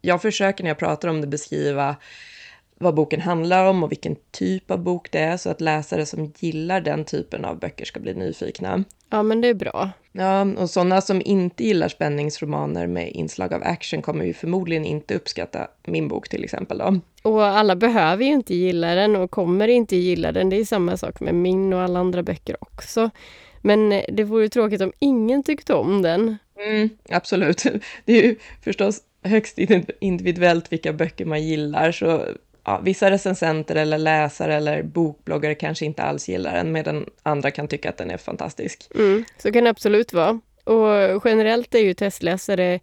Jag 0.00 0.22
försöker 0.22 0.64
när 0.64 0.70
jag 0.70 0.78
pratar 0.78 1.08
om 1.08 1.20
det 1.20 1.26
beskriva 1.26 1.96
vad 2.80 2.94
boken 2.94 3.20
handlar 3.20 3.70
om 3.70 3.82
och 3.82 3.90
vilken 3.90 4.16
typ 4.30 4.70
av 4.70 4.78
bok 4.78 5.10
det 5.10 5.18
är 5.18 5.36
så 5.36 5.50
att 5.50 5.60
läsare 5.60 6.06
som 6.06 6.32
gillar 6.38 6.80
den 6.80 7.04
typen 7.04 7.44
av 7.44 7.58
böcker 7.58 7.84
ska 7.84 8.00
bli 8.00 8.14
nyfikna. 8.14 8.84
Ja, 9.10 9.22
men 9.22 9.40
det 9.40 9.48
är 9.48 9.54
bra. 9.54 9.90
Ja, 10.12 10.46
och 10.56 10.70
sådana 10.70 11.00
som 11.00 11.22
inte 11.24 11.64
gillar 11.64 11.88
spänningsromaner 11.88 12.86
med 12.86 13.10
inslag 13.12 13.54
av 13.54 13.62
action 13.64 14.02
kommer 14.02 14.24
ju 14.24 14.34
förmodligen 14.34 14.84
inte 14.84 15.14
uppskatta 15.14 15.68
min 15.86 16.08
bok 16.08 16.28
till 16.28 16.44
exempel. 16.44 16.78
Då. 16.78 17.00
Och 17.22 17.44
alla 17.44 17.76
behöver 17.76 18.24
ju 18.24 18.32
inte 18.32 18.54
gilla 18.54 18.94
den 18.94 19.16
och 19.16 19.30
kommer 19.30 19.68
inte 19.68 19.96
gilla 19.96 20.32
den. 20.32 20.50
Det 20.50 20.56
är 20.56 20.64
samma 20.64 20.96
sak 20.96 21.20
med 21.20 21.34
min 21.34 21.72
och 21.72 21.80
alla 21.80 21.98
andra 22.00 22.22
böcker 22.22 22.56
också. 22.60 23.10
Men 23.62 24.02
det 24.08 24.24
vore 24.24 24.48
tråkigt 24.48 24.80
om 24.80 24.92
ingen 24.98 25.42
tyckte 25.42 25.74
om 25.74 26.02
den. 26.02 26.36
Mm, 26.66 26.88
absolut. 27.08 27.62
Det 28.04 28.12
är 28.12 28.22
ju 28.22 28.36
förstås 28.62 29.00
högst 29.22 29.58
individuellt 30.00 30.72
vilka 30.72 30.92
böcker 30.92 31.24
man 31.24 31.42
gillar, 31.42 31.92
så 31.92 32.24
ja, 32.68 32.80
vissa 32.84 33.10
recensenter 33.10 33.76
eller 33.76 33.98
läsare 33.98 34.54
eller 34.54 34.82
bokbloggare 34.82 35.54
kanske 35.54 35.84
inte 35.84 36.02
alls 36.02 36.28
gillar 36.28 36.54
den, 36.54 36.72
medan 36.72 37.06
andra 37.22 37.50
kan 37.50 37.68
tycka 37.68 37.88
att 37.88 37.96
den 37.96 38.10
är 38.10 38.16
fantastisk. 38.16 38.88
Mm, 38.94 39.24
så 39.38 39.52
kan 39.52 39.64
det 39.64 39.70
absolut 39.70 40.12
vara. 40.12 40.40
Och 40.64 41.22
generellt 41.24 41.74
är 41.74 41.78
ju 41.78 41.94
testläsare 41.94 42.80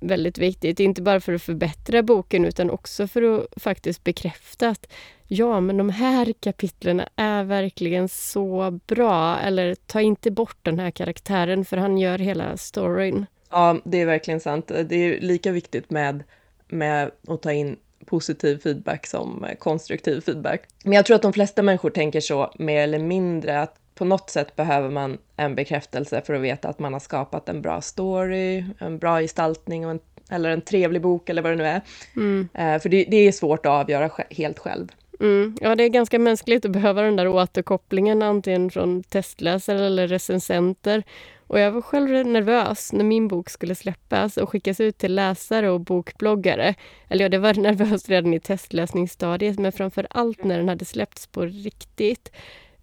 väldigt 0.00 0.38
viktigt, 0.38 0.80
inte 0.80 1.02
bara 1.02 1.20
för 1.20 1.32
att 1.32 1.42
förbättra 1.42 2.02
boken 2.02 2.44
utan 2.44 2.70
också 2.70 3.08
för 3.08 3.22
att 3.22 3.62
faktiskt 3.62 4.04
bekräfta 4.04 4.68
att 4.68 4.92
ja, 5.26 5.60
men 5.60 5.76
de 5.76 5.90
här 5.90 6.32
kapitlen 6.40 7.02
är 7.16 7.44
verkligen 7.44 8.08
så 8.08 8.80
bra. 8.86 9.38
Eller 9.38 9.74
ta 9.74 10.00
inte 10.00 10.30
bort 10.30 10.58
den 10.62 10.78
här 10.78 10.90
karaktären 10.90 11.64
för 11.64 11.76
han 11.76 11.98
gör 11.98 12.18
hela 12.18 12.56
storyn. 12.56 13.26
Ja, 13.50 13.80
det 13.84 14.00
är 14.00 14.06
verkligen 14.06 14.40
sant. 14.40 14.68
Det 14.68 14.96
är 14.96 15.20
lika 15.20 15.52
viktigt 15.52 15.90
med, 15.90 16.24
med 16.68 17.10
att 17.28 17.42
ta 17.42 17.52
in 17.52 17.76
positiv 18.06 18.58
feedback 18.58 19.06
som 19.06 19.46
konstruktiv 19.58 20.20
feedback. 20.20 20.62
Men 20.84 20.92
jag 20.92 21.06
tror 21.06 21.14
att 21.14 21.22
de 21.22 21.32
flesta 21.32 21.62
människor 21.62 21.90
tänker 21.90 22.20
så 22.20 22.52
mer 22.58 22.82
eller 22.82 22.98
mindre 22.98 23.60
att 23.60 23.76
på 23.94 24.04
något 24.04 24.30
sätt 24.30 24.56
behöver 24.56 24.90
man 24.90 25.18
en 25.36 25.54
bekräftelse 25.54 26.22
för 26.26 26.34
att 26.34 26.40
veta 26.40 26.68
att 26.68 26.78
man 26.78 26.92
har 26.92 27.00
skapat 27.00 27.48
en 27.48 27.62
bra 27.62 27.80
story, 27.80 28.64
en 28.78 28.98
bra 28.98 29.20
gestaltning 29.20 29.82
en, 29.82 30.00
eller 30.30 30.50
en 30.50 30.60
trevlig 30.60 31.02
bok 31.02 31.28
eller 31.28 31.42
vad 31.42 31.52
det 31.52 31.56
nu 31.56 31.66
är. 31.66 31.80
Mm. 32.16 32.48
Uh, 32.58 32.80
för 32.80 32.88
det, 32.88 33.04
det, 33.08 33.16
är 33.16 33.32
svårt 33.32 33.66
att 33.66 33.72
avgöra 33.72 34.10
helt 34.30 34.58
själv. 34.58 34.88
Mm. 35.20 35.56
Ja, 35.60 35.74
det 35.74 35.84
är 35.84 35.88
ganska 35.88 36.18
mänskligt 36.18 36.64
att 36.64 36.70
behöva 36.70 37.02
den 37.02 37.16
där 37.16 37.28
återkopplingen 37.28 38.22
antingen 38.22 38.70
från 38.70 39.02
testläsare 39.02 39.86
eller 39.86 40.08
recensenter. 40.08 41.02
Och 41.46 41.60
jag 41.60 41.70
var 41.70 41.80
själv 41.80 42.26
nervös 42.26 42.92
när 42.92 43.04
min 43.04 43.28
bok 43.28 43.50
skulle 43.50 43.74
släppas 43.74 44.36
och 44.36 44.50
skickas 44.50 44.80
ut 44.80 44.98
till 44.98 45.14
läsare 45.14 45.70
och 45.70 45.80
bokbloggare. 45.80 46.74
Eller 47.08 47.24
ja, 47.24 47.28
det 47.28 47.38
var 47.38 47.54
nervöst 47.62 48.08
redan 48.08 48.34
i 48.34 48.40
testläsningsstadiet, 48.40 49.58
men 49.58 49.72
framför 49.72 50.06
allt 50.10 50.44
när 50.44 50.58
den 50.58 50.68
hade 50.68 50.84
släppts 50.84 51.26
på 51.26 51.42
riktigt. 51.42 52.32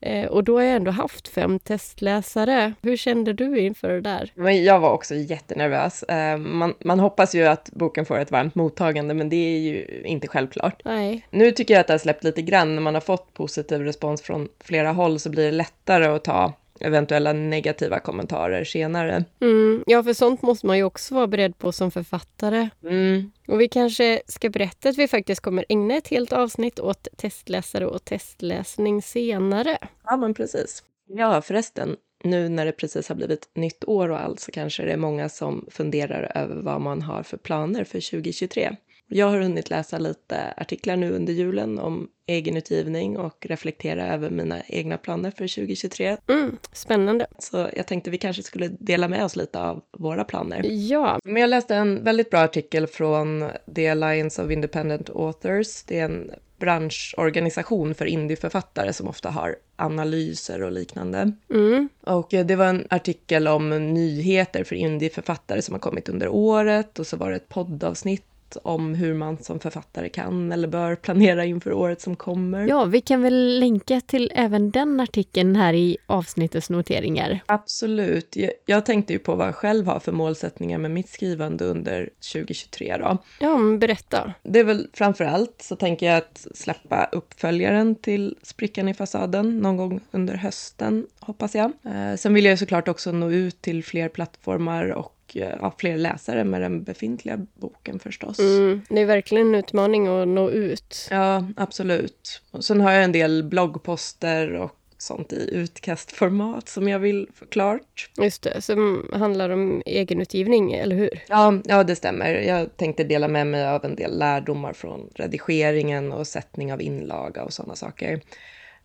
Eh, 0.05 0.25
och 0.25 0.43
då 0.43 0.57
har 0.57 0.63
jag 0.63 0.75
ändå 0.75 0.91
haft 0.91 1.27
fem 1.27 1.59
testläsare. 1.59 2.73
Hur 2.81 2.97
kände 2.97 3.33
du 3.33 3.59
inför 3.59 3.89
det 3.89 4.01
där? 4.01 4.51
Jag 4.51 4.79
var 4.79 4.91
också 4.91 5.15
jättenervös. 5.15 6.03
Eh, 6.03 6.37
man, 6.37 6.73
man 6.79 6.99
hoppas 6.99 7.35
ju 7.35 7.43
att 7.43 7.69
boken 7.73 8.05
får 8.05 8.19
ett 8.19 8.31
varmt 8.31 8.55
mottagande, 8.55 9.13
men 9.13 9.29
det 9.29 9.35
är 9.35 9.59
ju 9.59 10.01
inte 10.05 10.27
självklart. 10.27 10.81
Nej. 10.85 11.27
Nu 11.29 11.51
tycker 11.51 11.73
jag 11.73 11.81
att 11.81 11.87
det 11.87 11.93
har 11.93 11.97
släppt 11.97 12.23
lite 12.23 12.41
grann. 12.41 12.75
När 12.75 12.81
man 12.81 12.93
har 12.93 13.01
fått 13.01 13.33
positiv 13.33 13.81
respons 13.81 14.21
från 14.21 14.49
flera 14.63 14.91
håll 14.91 15.19
så 15.19 15.29
blir 15.29 15.45
det 15.45 15.51
lättare 15.51 16.05
att 16.05 16.23
ta 16.23 16.53
eventuella 16.83 17.33
negativa 17.33 17.99
kommentarer 17.99 18.63
senare. 18.63 19.25
Mm, 19.41 19.83
ja, 19.87 20.03
för 20.03 20.13
sånt 20.13 20.41
måste 20.41 20.67
man 20.67 20.77
ju 20.77 20.83
också 20.83 21.15
vara 21.15 21.27
beredd 21.27 21.57
på 21.57 21.71
som 21.71 21.91
författare. 21.91 22.69
Mm. 22.83 23.31
Och 23.47 23.61
vi 23.61 23.67
kanske 23.67 24.21
ska 24.27 24.49
berätta 24.49 24.89
att 24.89 24.97
vi 24.97 25.07
faktiskt 25.07 25.41
kommer 25.41 25.65
ägna 25.69 25.95
ett 25.95 26.07
helt 26.07 26.33
avsnitt 26.33 26.79
åt 26.79 27.07
testläsare 27.17 27.85
och 27.85 28.05
testläsning 28.05 29.01
senare. 29.01 29.77
Ja, 30.05 30.17
men 30.17 30.33
precis. 30.33 30.83
Ja, 31.07 31.41
förresten, 31.41 31.95
nu 32.23 32.49
när 32.49 32.65
det 32.65 32.71
precis 32.71 33.09
har 33.09 33.15
blivit 33.15 33.49
nytt 33.55 33.83
år 33.83 34.09
och 34.09 34.19
allt 34.19 34.39
så 34.39 34.51
kanske 34.51 34.83
det 34.83 34.91
är 34.91 34.97
många 34.97 35.29
som 35.29 35.65
funderar 35.71 36.31
över 36.35 36.55
vad 36.55 36.81
man 36.81 37.01
har 37.01 37.23
för 37.23 37.37
planer 37.37 37.83
för 37.83 38.11
2023. 38.11 38.75
Jag 39.15 39.29
har 39.29 39.39
hunnit 39.39 39.69
läsa 39.69 39.97
lite 39.97 40.53
artiklar 40.57 40.95
nu 40.95 41.11
under 41.11 41.33
julen 41.33 41.79
om 41.79 42.07
egenutgivning 42.25 43.17
och 43.17 43.45
reflektera 43.45 44.13
över 44.13 44.29
mina 44.29 44.61
egna 44.67 44.97
planer 44.97 45.31
för 45.31 45.55
2023. 45.55 46.17
Mm, 46.29 46.57
spännande. 46.71 47.25
Så 47.39 47.69
jag 47.75 47.87
tänkte 47.87 48.09
vi 48.09 48.17
kanske 48.17 48.43
skulle 48.43 48.67
dela 48.67 49.07
med 49.07 49.25
oss 49.25 49.35
lite 49.35 49.59
av 49.59 49.81
våra 49.97 50.23
planer. 50.23 50.61
Ja. 50.65 51.19
Men 51.23 51.41
jag 51.41 51.49
läste 51.49 51.75
en 51.75 52.03
väldigt 52.03 52.29
bra 52.29 52.39
artikel 52.39 52.87
från 52.87 53.49
The 53.75 53.87
Alliance 53.87 54.43
of 54.43 54.51
Independent 54.51 55.09
Authors. 55.09 55.83
Det 55.83 55.99
är 55.99 56.05
en 56.05 56.31
branschorganisation 56.59 57.95
för 57.95 58.05
indieförfattare 58.05 58.93
som 58.93 59.07
ofta 59.07 59.29
har 59.29 59.55
analyser 59.75 60.61
och 60.61 60.71
liknande. 60.71 61.31
Mm. 61.53 61.89
Och 62.01 62.27
det 62.29 62.55
var 62.55 62.65
en 62.65 62.87
artikel 62.89 63.47
om 63.47 63.93
nyheter 63.93 64.63
för 64.63 64.75
indieförfattare 64.75 65.61
som 65.61 65.73
har 65.73 65.79
kommit 65.79 66.09
under 66.09 66.27
året 66.27 66.99
och 66.99 67.07
så 67.07 67.17
var 67.17 67.29
det 67.29 67.35
ett 67.35 67.49
poddavsnitt 67.49 68.25
om 68.63 68.95
hur 68.95 69.13
man 69.13 69.37
som 69.37 69.59
författare 69.59 70.09
kan 70.09 70.51
eller 70.51 70.67
bör 70.67 70.95
planera 70.95 71.45
inför 71.45 71.73
året 71.73 72.01
som 72.01 72.15
kommer. 72.15 72.67
Ja, 72.67 72.85
vi 72.85 73.01
kan 73.01 73.21
väl 73.21 73.59
länka 73.59 74.01
till 74.01 74.31
även 74.35 74.71
den 74.71 74.99
artikeln 74.99 75.55
här 75.55 75.73
i 75.73 75.97
avsnittets 76.05 76.69
noteringar. 76.69 77.39
Absolut. 77.45 78.35
Jag, 78.35 78.51
jag 78.65 78.85
tänkte 78.85 79.13
ju 79.13 79.19
på 79.19 79.35
vad 79.35 79.47
jag 79.47 79.55
själv 79.55 79.85
har 79.85 79.99
för 79.99 80.11
målsättningar 80.11 80.77
med 80.77 80.91
mitt 80.91 81.09
skrivande 81.09 81.65
under 81.65 82.09
2023 82.33 82.97
då. 82.97 83.17
Ja, 83.39 83.57
men 83.57 83.79
berätta. 83.79 84.33
Det 84.43 84.59
är 84.59 84.63
väl 84.63 84.87
framför 84.93 85.25
allt 85.25 85.61
så 85.61 85.75
tänker 85.75 86.05
jag 86.05 86.17
att 86.17 86.47
släppa 86.53 87.09
uppföljaren 87.11 87.95
till 87.95 88.35
Sprickan 88.41 88.89
i 88.89 88.93
fasaden 88.93 89.59
någon 89.59 89.77
gång 89.77 89.99
under 90.11 90.35
hösten, 90.35 91.07
hoppas 91.19 91.55
jag. 91.55 91.71
Eh, 91.83 92.15
sen 92.17 92.33
vill 92.33 92.45
jag 92.45 92.59
såklart 92.59 92.87
också 92.87 93.11
nå 93.11 93.31
ut 93.31 93.61
till 93.61 93.83
fler 93.83 94.09
plattformar 94.09 94.89
och 94.89 95.22
Eh, 95.35 95.55
ja, 95.61 95.75
fler 95.77 95.97
läsare 95.97 96.43
med 96.43 96.61
den 96.61 96.83
befintliga 96.83 97.39
boken 97.53 97.99
förstås. 97.99 98.39
Mm, 98.39 98.81
det 98.89 99.01
är 99.01 99.05
verkligen 99.05 99.47
en 99.47 99.55
utmaning 99.55 100.07
att 100.07 100.27
nå 100.27 100.49
ut. 100.49 101.07
Ja, 101.11 101.47
absolut. 101.57 102.41
Och 102.51 102.65
sen 102.65 102.81
har 102.81 102.91
jag 102.91 103.03
en 103.03 103.11
del 103.11 103.43
bloggposter 103.43 104.53
och 104.53 104.71
sånt 104.97 105.33
i 105.33 105.49
utkastformat 105.51 106.69
som 106.69 106.87
jag 106.87 106.99
vill 106.99 107.27
få 107.33 107.45
klart. 107.45 108.09
Just 108.17 108.43
det, 108.43 108.61
som 108.61 109.09
handlar 109.13 109.49
om 109.49 109.81
egenutgivning, 109.85 110.73
eller 110.73 110.95
hur? 110.95 111.23
Ja, 111.27 111.53
ja, 111.65 111.83
det 111.83 111.95
stämmer. 111.95 112.33
Jag 112.33 112.77
tänkte 112.77 113.03
dela 113.03 113.27
med 113.27 113.47
mig 113.47 113.67
av 113.67 113.85
en 113.85 113.95
del 113.95 114.19
lärdomar 114.19 114.73
från 114.73 115.09
redigeringen 115.15 116.11
och 116.11 116.27
sättning 116.27 116.73
av 116.73 116.81
inlaga 116.81 117.43
och 117.43 117.53
sådana 117.53 117.75
saker. 117.75 118.21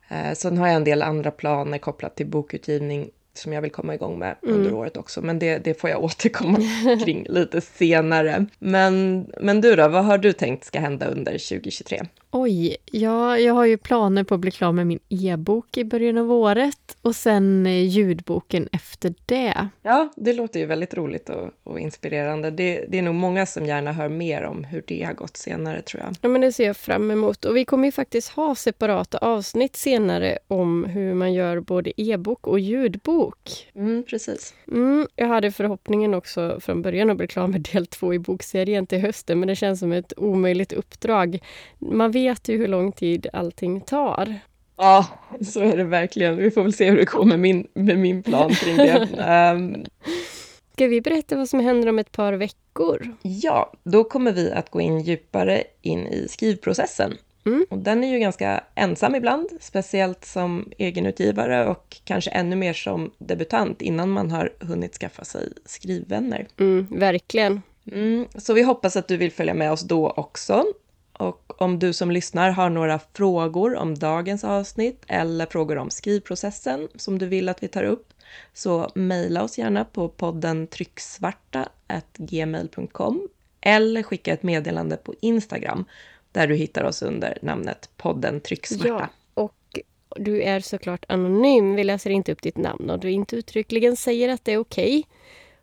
Eh, 0.09 0.33
sen 0.35 0.59
har 0.59 0.67
jag 0.67 0.77
en 0.77 0.85
del 0.85 1.03
andra 1.03 1.31
planer 1.31 1.79
kopplat 1.79 2.17
till 2.17 2.27
bokutgivning 2.27 3.11
som 3.39 3.53
jag 3.53 3.63
vill 3.63 3.71
komma 3.71 3.95
igång 3.95 4.19
med 4.19 4.37
mm. 4.43 4.57
under 4.57 4.75
året 4.75 4.97
också. 4.97 5.23
Men 5.23 5.39
det, 5.39 5.59
det 5.59 5.75
får 5.75 5.91
jag 5.91 6.05
återkomma 6.05 6.59
kring 7.05 7.27
lite 7.29 7.61
senare. 7.61 8.47
Men, 8.59 9.27
men 9.41 9.61
du 9.61 9.77
då, 9.77 9.89
vad 9.89 10.05
har 10.05 10.19
du 10.19 10.33
tänkt 10.33 10.65
ska 10.65 10.81
hända 10.81 11.07
under 11.07 11.33
2023? 11.33 12.03
Oj, 12.31 12.77
ja, 12.85 13.39
jag 13.39 13.55
har 13.55 13.65
ju 13.65 13.77
planer 13.77 14.25
på 14.25 14.35
att 14.35 14.41
bli 14.41 14.51
klar 14.51 14.73
med 14.73 14.87
min 14.87 14.99
e-bok 15.09 15.77
i 15.77 15.85
början 15.85 16.19
av 16.19 16.33
året 16.33 16.97
och 17.03 17.17
sen 17.17 17.67
eh, 17.67 17.85
ljudboken 17.85 18.69
efter 18.73 19.15
det. 19.27 19.69
Ja, 19.83 20.09
det 20.17 20.33
låter 20.33 20.61
ju 20.61 20.67
väldigt 20.67 20.95
roligt 20.95 21.29
och, 21.29 21.51
och 21.65 21.81
inspirerande. 21.81 22.51
Det, 22.51 22.85
det, 22.89 22.99
är 22.99 23.03
nog 23.03 23.15
många 23.15 23.47
som 23.47 23.67
gärna 23.67 23.93
hör 23.93 24.09
mer 24.09 24.43
om 24.43 24.65
hur 24.65 24.83
det 24.87 25.03
har 25.03 25.13
gått 25.13 25.37
senare 25.37 25.83
tror 25.83 26.03
jag. 26.03 26.15
Ja, 26.21 26.29
men 26.29 26.41
det 26.41 26.53
ser 26.53 26.67
jag 26.67 26.77
fram 26.77 27.11
emot. 27.11 27.45
Och 27.45 27.57
vi 27.57 27.65
kommer 27.65 27.89
ju 27.89 27.93
faktiskt 27.93 28.29
ha 28.29 28.55
separata 28.55 29.19
avsnitt 29.19 29.77
senare 29.77 30.39
om 30.49 30.85
hur 30.85 31.15
man 31.15 31.33
gör 31.33 31.61
både 31.61 32.01
e-bok 32.01 32.47
och 32.47 32.61
ljudbok. 32.61 33.69
Mm, 33.75 34.05
precis. 34.11 34.55
Mm, 34.73 35.07
jag 35.17 35.29
hade 35.29 35.53
förhoppningen 35.53 36.15
också 36.15 36.61
från 36.61 36.83
början 36.83 37.11
att 37.11 37.17
bli 37.17 37.27
klar 37.27 37.47
med 37.47 37.61
del 37.73 37.87
två 37.87 38.15
i 38.15 38.19
bokserien 38.19 38.87
till 38.87 39.01
hösten, 39.01 39.41
men 39.41 39.49
det 39.49 39.57
känns 39.57 39.81
som 39.81 39.93
ett 39.93 40.13
omöjligt 40.17 40.73
uppdrag. 40.73 41.39
Man 41.79 42.13
vet 42.19 42.49
ju 42.49 42.59
hur 42.59 42.69
lång 42.69 42.93
tid 42.93 43.27
allting 43.33 43.81
tar. 43.81 44.39
Ja, 44.77 45.07
så 45.47 45.61
är 45.61 45.77
det 45.77 45.85
verkligen. 45.85 46.37
Vi 46.37 46.51
får 46.51 46.63
väl 46.63 46.73
se 46.73 46.91
hur 46.91 46.97
det 46.97 47.05
går 47.05 47.25
med 47.25 47.41
min, 47.41 47.67
med 47.75 47.99
min 47.99 48.23
plan 48.23 48.51
kring 48.51 48.77
det. 48.77 49.09
um... 49.55 49.85
Ska 50.73 50.87
vi 50.87 51.01
berätta 51.01 51.37
vad 51.37 51.49
som 51.49 51.61
händer 51.61 51.89
om 51.89 51.99
ett 51.99 52.13
par 52.13 52.33
veckor? 52.33 53.17
Ja, 53.23 53.73
då 53.85 54.05
kommer 54.05 54.33
vi 54.33 54.53
att 54.53 54.71
gå 54.71 54.81
in 54.81 55.01
djupare 55.01 55.63
in 55.83 56.07
i 56.07 56.29
skrivprocessen. 56.29 57.15
Mm. 57.47 57.67
Och 57.71 57.79
den 57.79 58.05
är 58.05 58.09
ju 58.09 58.19
ganska 58.19 58.65
ensam 58.75 59.15
ibland, 59.15 59.49
speciellt 59.61 60.25
som 60.25 60.73
egenutgivare 60.79 61.67
och 61.67 61.97
kanske 62.05 62.31
ännu 62.31 62.57
mer 62.57 62.73
som 62.73 63.11
debutant 63.19 63.83
innan 63.83 64.11
man 64.11 64.31
har 64.31 64.53
hunnit 64.61 64.95
skaffa 64.95 65.25
sig 65.25 65.53
skrivvänner. 65.65 66.47
Mm, 66.61 66.87
verkligen. 66.91 67.63
Mm, 67.93 68.27
så 68.35 68.55
vi 68.55 68.63
hoppas 68.63 68.97
att 68.97 69.09
du 69.09 69.17
vill 69.17 69.33
följa 69.33 69.55
med 69.55 69.73
oss 69.73 69.83
då 69.83 70.11
också. 70.11 70.65
Och 71.19 71.63
om 71.63 71.79
du 71.79 71.93
som 71.93 72.11
lyssnar 72.11 72.51
har 72.51 72.71
några 72.71 73.01
frågor 73.13 73.77
om 73.77 73.95
dagens 73.95 74.45
avsnitt 74.45 75.05
eller 75.09 75.47
frågor 75.47 75.79
om 75.79 75.91
skrivprocessen 75.91 76.89
som 76.95 77.19
du 77.19 77.27
vill 77.27 77.49
att 77.49 77.63
vi 77.63 77.69
tar 77.69 77.85
upp 77.85 78.13
så 78.55 78.91
mejla 78.95 79.43
oss 79.43 79.59
gärna 79.59 79.85
på 79.85 80.09
podden 80.09 80.67
trycksvarta.gmail.com 80.67 83.29
eller 83.61 84.03
skicka 84.03 84.33
ett 84.33 84.43
meddelande 84.43 84.97
på 84.97 85.15
Instagram 85.21 85.85
där 86.33 86.47
du 86.47 86.55
hittar 86.55 86.85
oss 86.85 87.03
under 87.03 87.39
namnet 87.43 87.91
podden 87.97 88.41
trycksvarta. 88.41 88.89
Ja, 88.89 89.09
och 89.43 89.79
du 90.17 90.43
är 90.43 90.61
såklart 90.61 91.05
anonym. 91.09 91.75
Vi 91.75 91.85
läser 91.85 92.11
inte 92.11 92.33
upp 92.33 92.43
ditt 92.43 92.57
namn 92.57 92.91
och 92.91 92.99
du 92.99 93.11
inte 93.11 93.37
uttryckligen 93.37 93.97
säger 93.97 94.29
att 94.29 94.45
det 94.45 94.53
är 94.53 94.59
okej. 94.59 95.07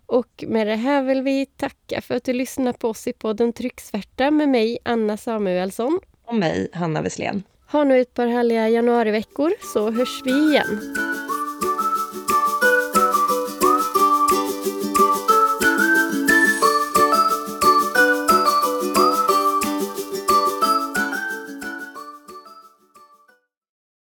Och 0.06 0.44
med 0.48 0.68
det 0.68 0.76
här 0.76 1.04
vill 1.04 1.22
vi 1.22 1.46
tacka 1.46 2.02
för 2.02 2.16
att 2.16 2.24
du 2.24 2.34
lyssnar 2.34 2.74
på 2.74 2.90
oss 2.90 3.08
i 3.08 3.14
podden 3.14 3.54
Trycksvärta 3.54 4.32
med 4.32 4.50
mig, 4.50 4.78
Anna 4.84 5.18
Samuelsson. 5.18 6.00
Och 6.28 6.36
mig, 6.36 6.70
Hanna 6.74 7.02
Wesslén. 7.02 7.44
Ha 7.72 7.84
nu 7.84 8.02
ett 8.02 8.14
par 8.14 8.28
härliga 8.28 8.70
januariveckor 8.70 9.54
så 9.74 9.92
hörs 9.92 10.22
vi 10.26 10.32
igen. 10.32 10.96